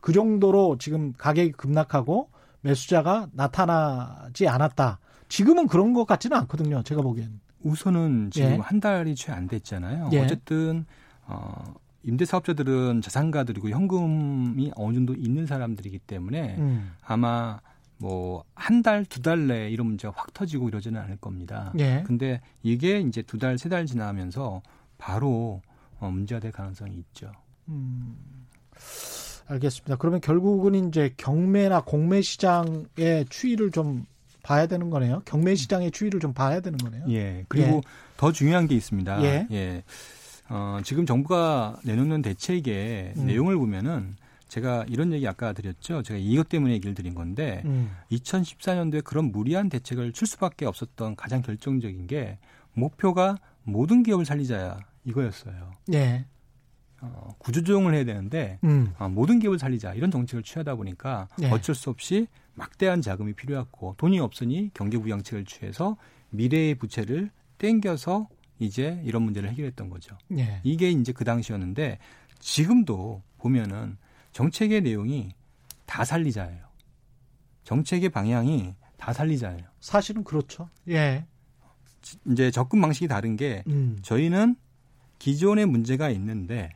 [0.00, 2.28] 그 정도로 지금 가격이 급락하고
[2.60, 4.98] 매수자가 나타나지 않았다.
[5.28, 6.82] 지금은 그런 것 같지는 않거든요.
[6.82, 7.40] 제가 보기엔.
[7.62, 8.56] 우선은 지금 예.
[8.56, 10.10] 한 달이 채 안 됐잖아요.
[10.12, 10.20] 예.
[10.20, 10.86] 어쨌든
[11.26, 16.92] 어 임대사업자들은 자산가들이고 현금이 어느 정도 있는 사람들이기 때문에 음.
[17.04, 17.60] 아마
[18.00, 21.72] 뭐 한 달, 두 달 내에 이런 문제가 확 터지고 이러지는 않을 겁니다.
[21.78, 22.02] 예.
[22.06, 24.62] 근데 이게 이제 두 달, 세 달 지나면서
[24.98, 25.60] 바로
[25.98, 27.30] 어, 문제가 될 가능성이 있죠.
[27.68, 28.16] 음.
[29.48, 29.96] 알겠습니다.
[29.96, 34.06] 그러면 결국은 이제 경매나 공매 시장의 추이를 좀
[34.42, 35.22] 봐야 되는 거네요.
[35.24, 37.04] 경매 시장의 추이를 좀 봐야 되는 거네요.
[37.10, 37.44] 예.
[37.48, 37.80] 그리고 예.
[38.16, 39.22] 더 중요한 게 있습니다.
[39.24, 39.46] 예.
[39.50, 39.82] 예.
[40.48, 43.26] 어, 지금 정부가 내놓는 대책의 음.
[43.26, 44.14] 내용을 보면은
[44.50, 46.02] 제가 이런 얘기 아까 드렸죠.
[46.02, 47.90] 제가 이것 때문에 얘기를 드린 건데 음.
[48.10, 52.38] 2014년도에 그런 무리한 대책을 출 수밖에 없었던 가장 결정적인 게
[52.74, 55.72] 목표가 모든 기업을 살리자 이거였어요.
[55.86, 56.26] 네.
[57.00, 58.92] 어, 구조조정을 해야 되는데 음.
[58.98, 61.48] 어, 모든 기업을 살리자 이런 정책을 취하다 보니까 네.
[61.50, 65.96] 어쩔 수 없이 막대한 자금이 필요했고 돈이 없으니 경제부양책을 취해서
[66.30, 68.28] 미래의 부채를 땡겨서
[68.58, 70.18] 이제 이런 문제를 해결했던 거죠.
[70.26, 70.60] 네.
[70.64, 71.98] 이게 이제 그 당시였는데
[72.40, 73.96] 지금도 보면은
[74.32, 75.34] 정책의 내용이
[75.86, 76.64] 다 살리자예요.
[77.64, 79.64] 정책의 방향이 다 살리자예요.
[79.80, 80.68] 사실은 그렇죠.
[80.88, 81.26] 예.
[82.26, 83.98] 이제 접근 방식이 다른 게 음.
[84.02, 84.56] 저희는
[85.18, 86.70] 기존의 문제가 있는데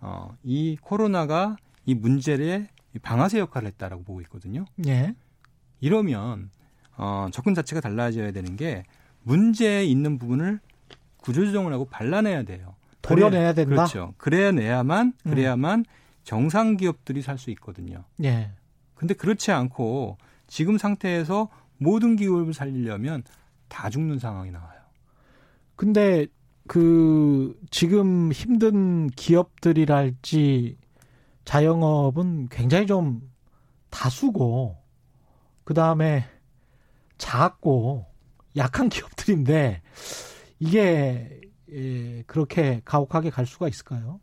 [0.00, 2.68] 어, 이 코로나가 이 문제를
[3.02, 4.64] 방아쇠 역할을 했다라고 보고 있거든요.
[4.86, 5.14] 예.
[5.80, 6.50] 이러면
[6.96, 8.84] 어, 접근 자체가 달라져야 되는 게
[9.22, 10.60] 문제에 있는 부분을
[11.18, 12.74] 구조조정을 하고 발라내야 돼요.
[13.02, 13.74] 도려내야 된다.
[13.74, 14.14] 그렇죠.
[14.18, 15.30] 그래야 내야만 음.
[15.30, 15.84] 그래야만 음.
[16.24, 18.04] 정상 기업들이 살 수 있거든요.
[18.22, 18.50] 예.
[18.94, 21.48] 근데 그렇지 않고 지금 상태에서
[21.78, 23.22] 모든 기업을 살리려면
[23.68, 24.80] 다 죽는 상황이 나와요.
[25.76, 26.26] 근데
[26.68, 30.76] 그 지금 힘든 기업들이랄지
[31.44, 33.30] 자영업은 굉장히 좀
[33.88, 34.76] 다수고
[35.64, 36.24] 그 다음에
[37.18, 38.06] 작고
[38.56, 39.82] 약한 기업들인데
[40.58, 41.40] 이게
[41.72, 44.20] 예, 그렇게 가혹하게 갈 수가 있을까요?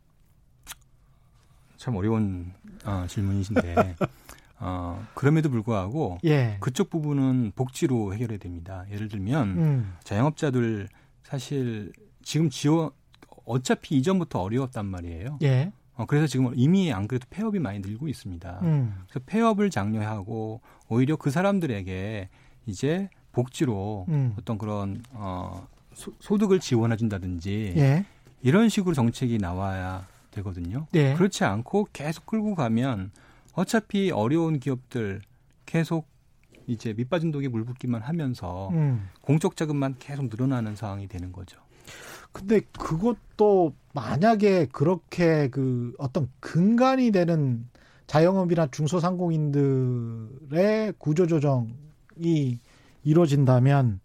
[1.78, 2.52] 참 어려운
[2.84, 3.94] 어, 질문이신데
[4.60, 6.58] 어, 그럼에도 불구하고 예.
[6.60, 8.84] 그쪽 부분은 복지로 해결해야 됩니다.
[8.90, 9.96] 예를 들면 음.
[10.02, 10.88] 자영업자들
[11.22, 12.90] 사실 지금 지원
[13.46, 15.38] 어차피 이전부터 어려웠단 말이에요.
[15.42, 15.72] 예.
[15.94, 18.60] 어, 그래서 지금 이미 안 그래도 폐업이 많이 늘고 있습니다.
[18.62, 18.94] 음.
[19.08, 22.28] 그래서 폐업을 장려하고 오히려 그 사람들에게
[22.66, 24.34] 이제 복지로 음.
[24.38, 28.04] 어떤 그런 어, 소, 득을 지원해 준다든지 예.
[28.42, 30.86] 이런 식으로 정책이 나와야 되거든요.
[30.94, 31.14] 예.
[31.14, 33.10] 그렇지 않고 계속 끌고 가면
[33.54, 35.22] 어차피 어려운 기업들
[35.66, 36.06] 계속
[36.66, 39.08] 이제 밑빠진 독에 물 붓기만 하면서 음.
[39.20, 41.58] 공적 자금만 계속 늘어나는 상황이 되는 거죠.
[42.32, 47.66] 근데 그것도 만약에 그렇게 그 어떤 근간이 되는
[48.06, 52.58] 자영업이나 중소상공인들의 구조조정이
[53.02, 54.00] 이루어진다면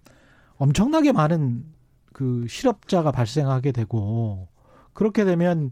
[0.58, 1.66] 엄청나게 많은
[2.14, 4.48] 그 실업자가 발생하게 되고
[4.94, 5.72] 그렇게 되면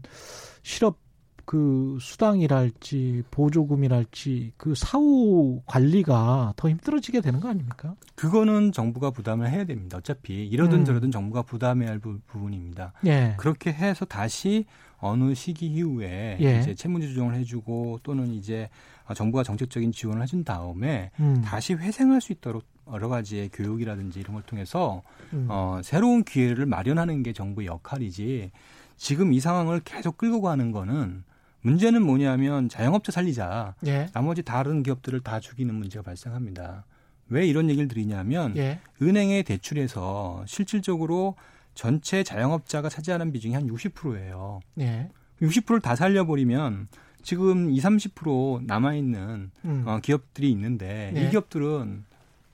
[0.62, 1.02] 실업
[1.44, 7.94] 그 수당이랄지 보조금이랄지 그 사후 관리가 더 힘들어지게 되는 거 아닙니까?
[8.14, 9.98] 그거는 정부가 부담을 해야 됩니다.
[9.98, 10.84] 어차피 이러든 음.
[10.84, 13.34] 저러든 정부가 부담해야 할 부, 분입니다 예.
[13.38, 14.66] 그렇게 해서 다시
[14.98, 16.60] 어느 시기 이후에 예.
[16.60, 18.68] 이제 채무제 조정을 해주고 또는 이제
[19.14, 21.42] 정부가 정책적인 지원을 해준 다음에 음.
[21.44, 25.02] 다시 회생할 수 있도록 여러 가지의 교육이라든지 이런 걸 통해서
[25.32, 25.46] 음.
[25.48, 28.50] 어, 새로운 기회를 마련하는 게 정부의 역할이지
[28.96, 31.24] 지금 이 상황을 계속 끌고 가는 거는
[31.62, 33.74] 문제는 뭐냐면 자영업자 살리자.
[33.86, 34.08] 예.
[34.12, 36.84] 나머지 다른 기업들을 다 죽이는 문제가 발생합니다.
[37.28, 38.80] 왜 이런 얘기를 드리냐면 예.
[39.00, 41.36] 은행의 대출에서 실질적으로
[41.74, 44.60] 전체 자영업자가 차지하는 비중이 한 60%예요.
[44.80, 45.08] 예.
[45.40, 46.88] 60%를 다 살려버리면
[47.22, 49.84] 지금 20, 30% 남아있는 음.
[49.86, 51.30] 어, 기업들이 있는데 이 예.
[51.30, 52.04] 기업들은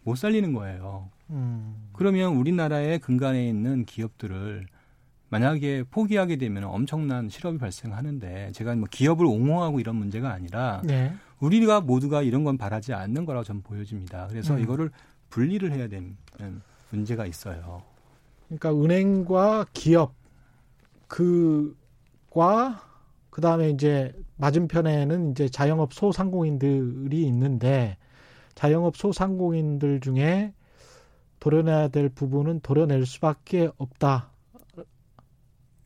[0.05, 1.11] 못 살리는 거예요.
[1.30, 1.89] 음.
[1.93, 4.66] 그러면 우리나라의 근간에 있는 기업들을
[5.31, 11.12] 만약에 포기하게 되면 엄청난 실업이 발생하는데 제가 뭐 기업을 옹호하고 이런 문제가 아니라 네.
[11.41, 14.26] 우리가 모두가 이런 건 바라지 않는 거라고 저는 보여집니다.
[14.29, 14.61] 그래서 음.
[14.61, 14.91] 이거를
[15.31, 16.16] 분리를 해야 되는
[16.91, 17.83] 문제가 있어요.
[18.49, 20.14] 그러니까 은행과 기업
[21.07, 22.83] 그과
[23.31, 27.97] 그 다음에 이제 맞은편에는 이제 자영업 소상공인들이 있는데
[28.55, 30.55] 자영업 소상공인들 중에
[31.39, 34.31] 도려내야 될 부분은 도려낼 수밖에 없다.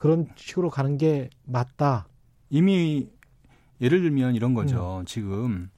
[0.02, 2.08] 그런 식으로 가는 게 맞다.
[2.50, 3.08] 이미
[3.80, 4.98] 예를 들면 이런 거죠.
[4.98, 5.04] 음.
[5.04, 5.70] 지금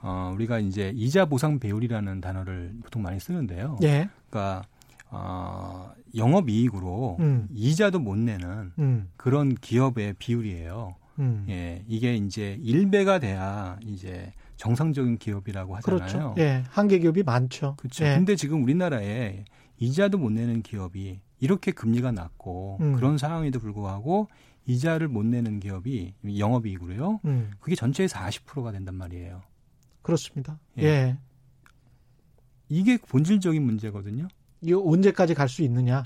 [0.00, 3.76] 어, 우리가 이제 이자 보상 배율이라는 단어를 보통 많이 쓰는데요.
[3.82, 4.08] 예.
[4.30, 4.62] 그러니까
[5.10, 7.48] 어, 영업 이익으로 음.
[7.52, 9.08] 이자도 못 내는 음.
[9.16, 10.94] 그런 기업의 비율이에요.
[11.18, 11.44] 음.
[11.48, 15.98] 예, 이게 이제 1배가 돼야 이제 정상적인 기업이라고 하잖아요.
[15.98, 16.34] 그렇죠.
[16.38, 17.74] 예, 한계 기업이 많죠.
[17.78, 18.04] 그렇죠.
[18.04, 18.14] 예.
[18.14, 19.44] 근데 지금 우리나라에
[19.78, 22.94] 이자도 못 내는 기업이 이렇게 금리가 낮고 음.
[22.94, 24.28] 그런 상황에도 불구하고
[24.64, 27.20] 이자를 못 내는 기업이 영업이익으로요.
[27.26, 27.50] 음.
[27.60, 29.42] 그게 전체의 40%가 된단 말이에요.
[30.00, 30.58] 그렇습니다.
[30.78, 30.84] 예.
[30.84, 31.18] 예.
[32.70, 34.28] 이게 본질적인 문제거든요.
[34.62, 36.02] 이거 언제까지 갈 수 있느냐?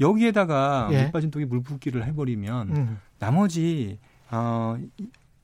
[0.00, 1.02] 여기에다가 예.
[1.02, 2.98] 물 빠진 독에 물 붓기를 해버리면 음.
[3.18, 3.98] 나머지
[4.30, 4.78] 어,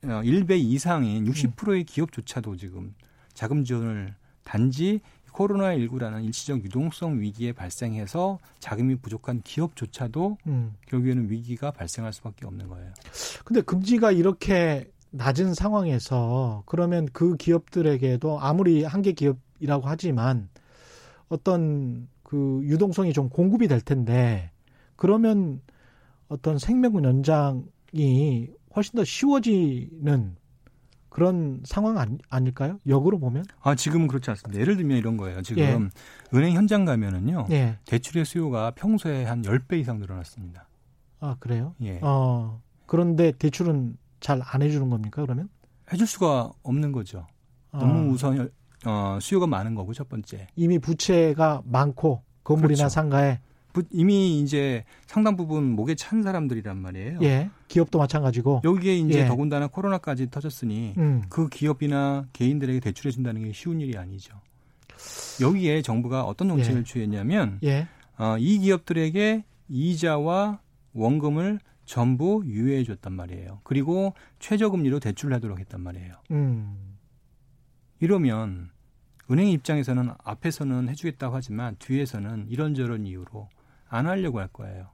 [0.01, 1.85] 1배 어, 이상인 60%의 음.
[1.85, 2.95] 기업조차도 지금
[3.35, 5.01] 자금 지원을 단지
[5.37, 10.73] 코로나19라는 일시적 유동성 위기에 발생해서 자금이 부족한 기업조차도 음.
[10.87, 12.91] 결국에는 위기가 발생할 수밖에 없는 거예요.
[13.45, 20.49] 근데 금지가 이렇게 낮은 상황에서 그러면 그 기업들에게도 아무리 한계 기업이라고 하지만
[21.29, 24.51] 어떤 그 유동성이 좀 공급이 될 텐데
[24.95, 25.61] 그러면
[26.27, 30.35] 어떤 생명 연장이 훨씬 더 쉬워지는
[31.21, 32.79] 그런 상황 아니, 아닐까요?
[32.85, 33.43] 역으로 보면?
[33.63, 34.61] 아, 지금은 그렇지 않습니다.
[34.61, 35.41] 예를 들면 이런 거예요.
[35.41, 36.37] 지금 예.
[36.37, 37.47] 은행 현장 가면은요.
[37.49, 37.79] 예.
[37.85, 40.67] 대출의 수요가 평소에 한 10배 이상 늘어났습니다.
[41.19, 41.73] 아, 그래요?
[41.81, 41.97] 예.
[42.03, 45.49] 어, 그런데 대출은 잘 안 해주는 겁니까, 그러면?
[45.91, 47.25] 해줄 수가 없는 거죠.
[47.71, 48.13] 너무 아.
[48.13, 48.51] 우선
[48.85, 50.45] 어, 수요가 많은 거고, 첫 번째.
[50.55, 52.89] 이미 부채가 많고, 건물이나 그렇죠.
[52.93, 53.39] 상가에.
[53.91, 57.19] 이미 이제 상당 부분 목에 찬 사람들이란 말이에요.
[57.21, 57.49] 예.
[57.67, 58.61] 기업도 마찬가지고.
[58.63, 59.25] 여기에 이제 예.
[59.25, 61.23] 더군다나 코로나까지 터졌으니 음.
[61.29, 64.33] 그 기업이나 개인들에게 대출해 준다는 게 쉬운 일이 아니죠.
[65.41, 66.83] 여기에 정부가 어떤 정책을 예.
[66.83, 67.87] 취했냐면 예.
[68.17, 70.59] 어, 이 기업들에게 이자와
[70.93, 73.61] 원금을 전부 유예해 줬단 말이에요.
[73.63, 76.15] 그리고 최저금리로 대출을 하도록 했단 말이에요.
[76.31, 76.97] 음.
[77.99, 78.71] 이러면
[79.29, 83.49] 은행 입장에서는 앞에서는 해주겠다고 하지만 뒤에서는 이런저런 이유로
[83.89, 84.89] 안 하려고 할 거예요.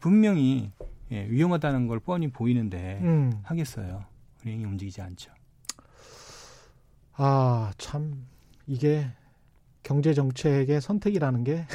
[0.00, 0.70] 분명히
[1.10, 3.32] 예, 위험하다는 걸 뻔히 보이는데 음.
[3.42, 4.04] 하겠어요.
[4.44, 5.32] 은행이 움직이지 않죠.
[7.14, 8.26] 아, 참
[8.66, 9.10] 이게
[9.82, 11.66] 경제 정책의 선택이라는 게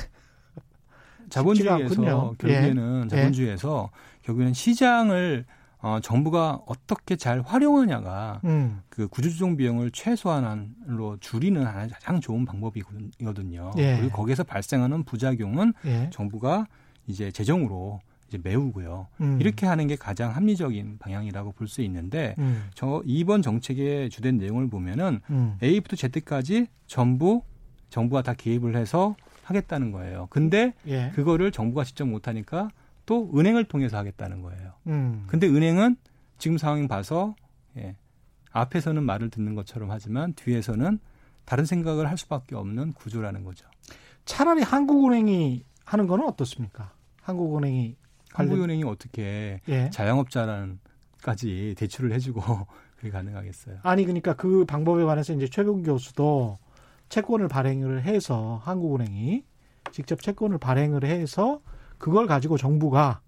[1.30, 3.16] 자본주의에서 결국에는 예.
[3.16, 4.26] 자본주의에서 예.
[4.26, 5.46] 결국에는 시장을
[5.84, 8.82] 어, 정부가 어떻게 잘 활용하냐가 음.
[8.88, 13.72] 그 구조조정 비용을 최소한으로 줄이는 가장 좋은 방법이거든요.
[13.78, 13.98] 예.
[13.98, 16.10] 그리고 거기서 발생하는 부작용은 예.
[16.14, 16.68] 정부가
[17.06, 19.08] 이제 재정으로 이제 메우고요.
[19.20, 19.38] 음.
[19.42, 22.70] 이렇게 하는 게 가장 합리적인 방향이라고 볼 수 있는데 음.
[22.76, 25.58] 저 이번 정책의 주된 내용을 보면은 음.
[25.62, 27.42] A부터 Z까지 전부
[27.90, 30.28] 정부가 다 개입을 해서 하겠다는 거예요.
[30.30, 31.12] 근데 예.
[31.14, 32.70] 그거를 정부가 직접 못 하니까
[33.06, 34.74] 또 은행을 통해서 하겠다는 거예요.
[34.88, 35.26] 음.
[35.28, 35.98] 근데 은행은
[36.38, 37.36] 지금 상황 봐서
[37.78, 37.96] 예,
[38.52, 41.00] 앞에서는 말을 듣는 것처럼 하지만 뒤에서는
[41.46, 43.68] 다른 생각을 할 수밖에 없는 구조라는 거죠.
[44.26, 46.94] 차라리 한국은행이 하는 거는 어떻습니까?
[47.22, 47.96] 한국은행이
[48.32, 49.90] 한국은행이 어떻게 예.
[49.92, 52.42] 자영업자란까지 대출을 해주고
[52.96, 53.80] 그게 가능하겠어요?
[53.84, 56.58] 아니 그러니까 그 방법에 관해서 이제 최근 교수도
[57.10, 59.44] 채권을 발행을 해서 한국은행이
[59.92, 61.62] 직접 채권을 발행을 해서
[62.04, 63.22] 그걸 가지고 정부가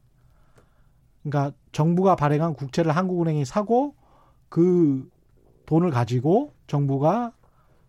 [1.23, 3.95] 그러니까 정부가 발행한 국채를 한국은행이 사고
[4.49, 5.09] 그
[5.65, 7.31] 돈을 가지고 정부가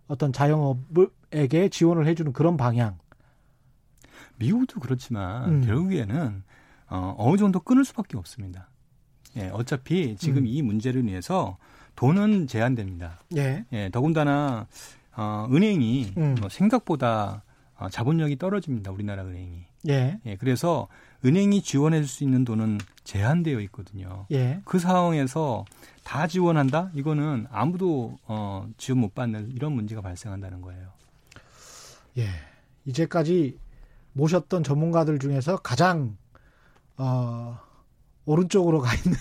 [0.07, 2.99] 어떤 자영업에게 지원을 해주는 그런 방향.
[4.37, 5.66] 미국도 그렇지만 음.
[5.66, 6.45] 결국에는
[6.89, 8.70] 어, 어느 정도 끊을 수밖에 없습니다.
[9.37, 10.47] 예, 어차피 지금 음.
[10.47, 11.59] 이 문제를 위해서
[11.97, 13.24] 돈은 제한됩니다.
[13.37, 13.64] 예.
[13.72, 14.68] 예, 더군다나
[15.16, 16.37] 어, 은행이 음.
[16.39, 17.43] 뭐 생각보다
[17.74, 18.93] 어, 자본력이 떨어집니다.
[18.93, 19.66] 우리나라 은행이.
[19.89, 20.18] 예.
[20.26, 20.37] 예.
[20.37, 20.89] 그래서
[21.24, 24.26] 은행이 지원해 줄 수 있는 돈은 제한되어 있거든요.
[24.32, 24.61] 예.
[24.64, 25.64] 그 상황에서
[26.05, 26.91] 다 지원한다?
[26.95, 30.89] 이거는 아무도 어, 지원 못 받는 이런 문제가 발생한다는 거예요.
[32.18, 32.28] 예.
[32.84, 33.59] 이제까지
[34.12, 36.16] 모셨던 전문가들 중에서 가장
[36.97, 37.59] 어,
[38.24, 39.18] 오른쪽으로 가 있는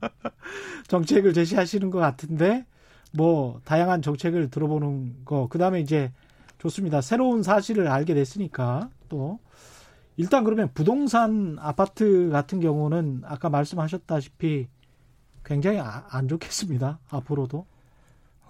[0.88, 2.66] 정책을 제시하시는 것 같은데
[3.12, 6.12] 뭐 다양한 정책을 들어보는 거 그다음에 이제
[6.58, 7.00] 좋습니다.
[7.00, 9.38] 새로운 사실을 알게 됐으니까 또
[10.20, 14.68] 일단 그러면 부동산 아파트 같은 경우는 아까 말씀하셨다시피
[15.44, 16.98] 굉장히 아, 안 좋겠습니다.
[17.08, 17.64] 앞으로도.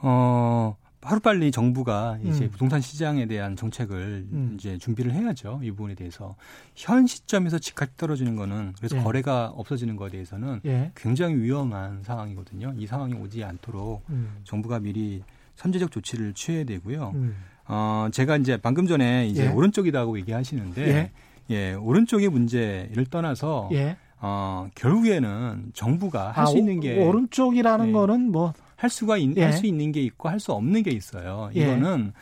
[0.03, 2.51] 어, 하루빨리 정부가 이제 음.
[2.51, 4.57] 부동산 시장에 대한 정책을 음.
[4.59, 5.61] 이제 준비를 해야죠.
[5.63, 6.35] 이 부분에 대해서.
[6.75, 9.03] 현 시점에서 집값이 떨어지는 거는 그래서 예.
[9.03, 10.91] 거래가 없어지는 거에 대해서는 예.
[10.97, 12.75] 굉장히 위험한 상황이거든요.
[12.77, 14.41] 이 상황이 오지 않도록 음.
[14.43, 15.23] 정부가 미리
[15.55, 17.13] 선제적 조치를 취해야 되고요.
[17.15, 17.37] 음.
[17.67, 19.49] 어, 제가 이제 방금 전에 이제 예.
[19.49, 21.13] 오른쪽이라고 얘기하시는데
[21.51, 21.55] 예.
[21.55, 23.97] 예, 오른쪽의 문제를 떠나서 예.
[24.21, 27.93] 어, 결국에는 정부가 할수 아, 있는 게 오른쪽이라는 네.
[27.93, 29.43] 거는 뭐 할 수가 있, 예.
[29.45, 31.51] 할수 있는 게 있고 할 수 없는 게 있어요.
[31.55, 31.61] 예.
[31.65, 32.15] 이거는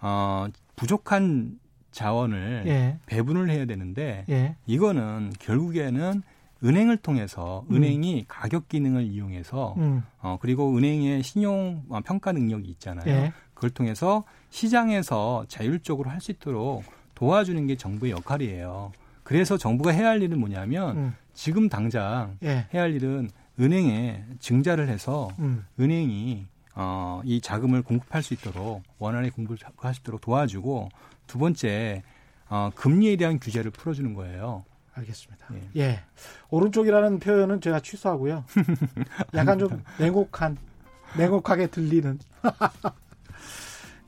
[0.00, 1.58] 어, 부족한
[1.90, 2.98] 자원을 예.
[3.06, 4.54] 배분을 해야 되는데 예.
[4.66, 6.22] 이거는 결국에는
[6.62, 7.76] 은행을 통해서 음.
[7.76, 10.04] 은행이 가격 기능을 이용해서 음.
[10.20, 13.08] 어, 그리고 은행의 신용 평가 능력이 있잖아요.
[13.08, 13.32] 예.
[13.54, 16.84] 그걸 통해서 시장에서 자율적으로 할 수 있도록
[17.14, 18.92] 도와주는 게 정부의 역할이에요.
[19.22, 21.14] 그래서 정부가 해야 할 일은 뭐냐면 음.
[21.32, 22.66] 지금 당장 예.
[22.72, 25.64] 해야 할 일은 은행에 증자를 해서 음.
[25.78, 26.46] 은행이
[26.76, 30.88] 어, 이 자금을 공급할 수 있도록 원활히 공급할 수 있도록 도와주고
[31.26, 32.02] 두 번째
[32.48, 34.64] 어, 금리에 대한 규제를 풀어주는 거예요.
[34.92, 35.46] 알겠습니다.
[35.54, 35.80] 예.
[35.80, 36.00] 예.
[36.50, 38.44] 오른쪽이라는 표현은 제가 취소하고요.
[39.34, 40.56] 약간 좀 냉혹한,
[41.16, 42.18] 냉혹하게 들리는.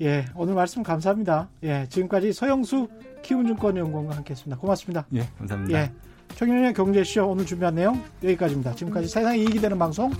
[0.02, 1.48] 예, 오늘 말씀 감사합니다.
[1.62, 2.88] 예, 지금까지 서영수
[3.22, 4.60] 키움증권 연구원과 함께했습니다.
[4.60, 5.06] 고맙습니다.
[5.14, 5.78] 예, 감사합니다.
[5.78, 5.90] 예,
[6.34, 8.74] 최경영의 경제쇼 오늘 준비한 내용 여기까지입니다.
[8.74, 10.12] 지금까지 세상이 이익이 되는 방송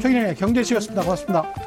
[0.00, 1.02] 최경영의 경제쇼였습니다.
[1.02, 1.62] 고맙습니다.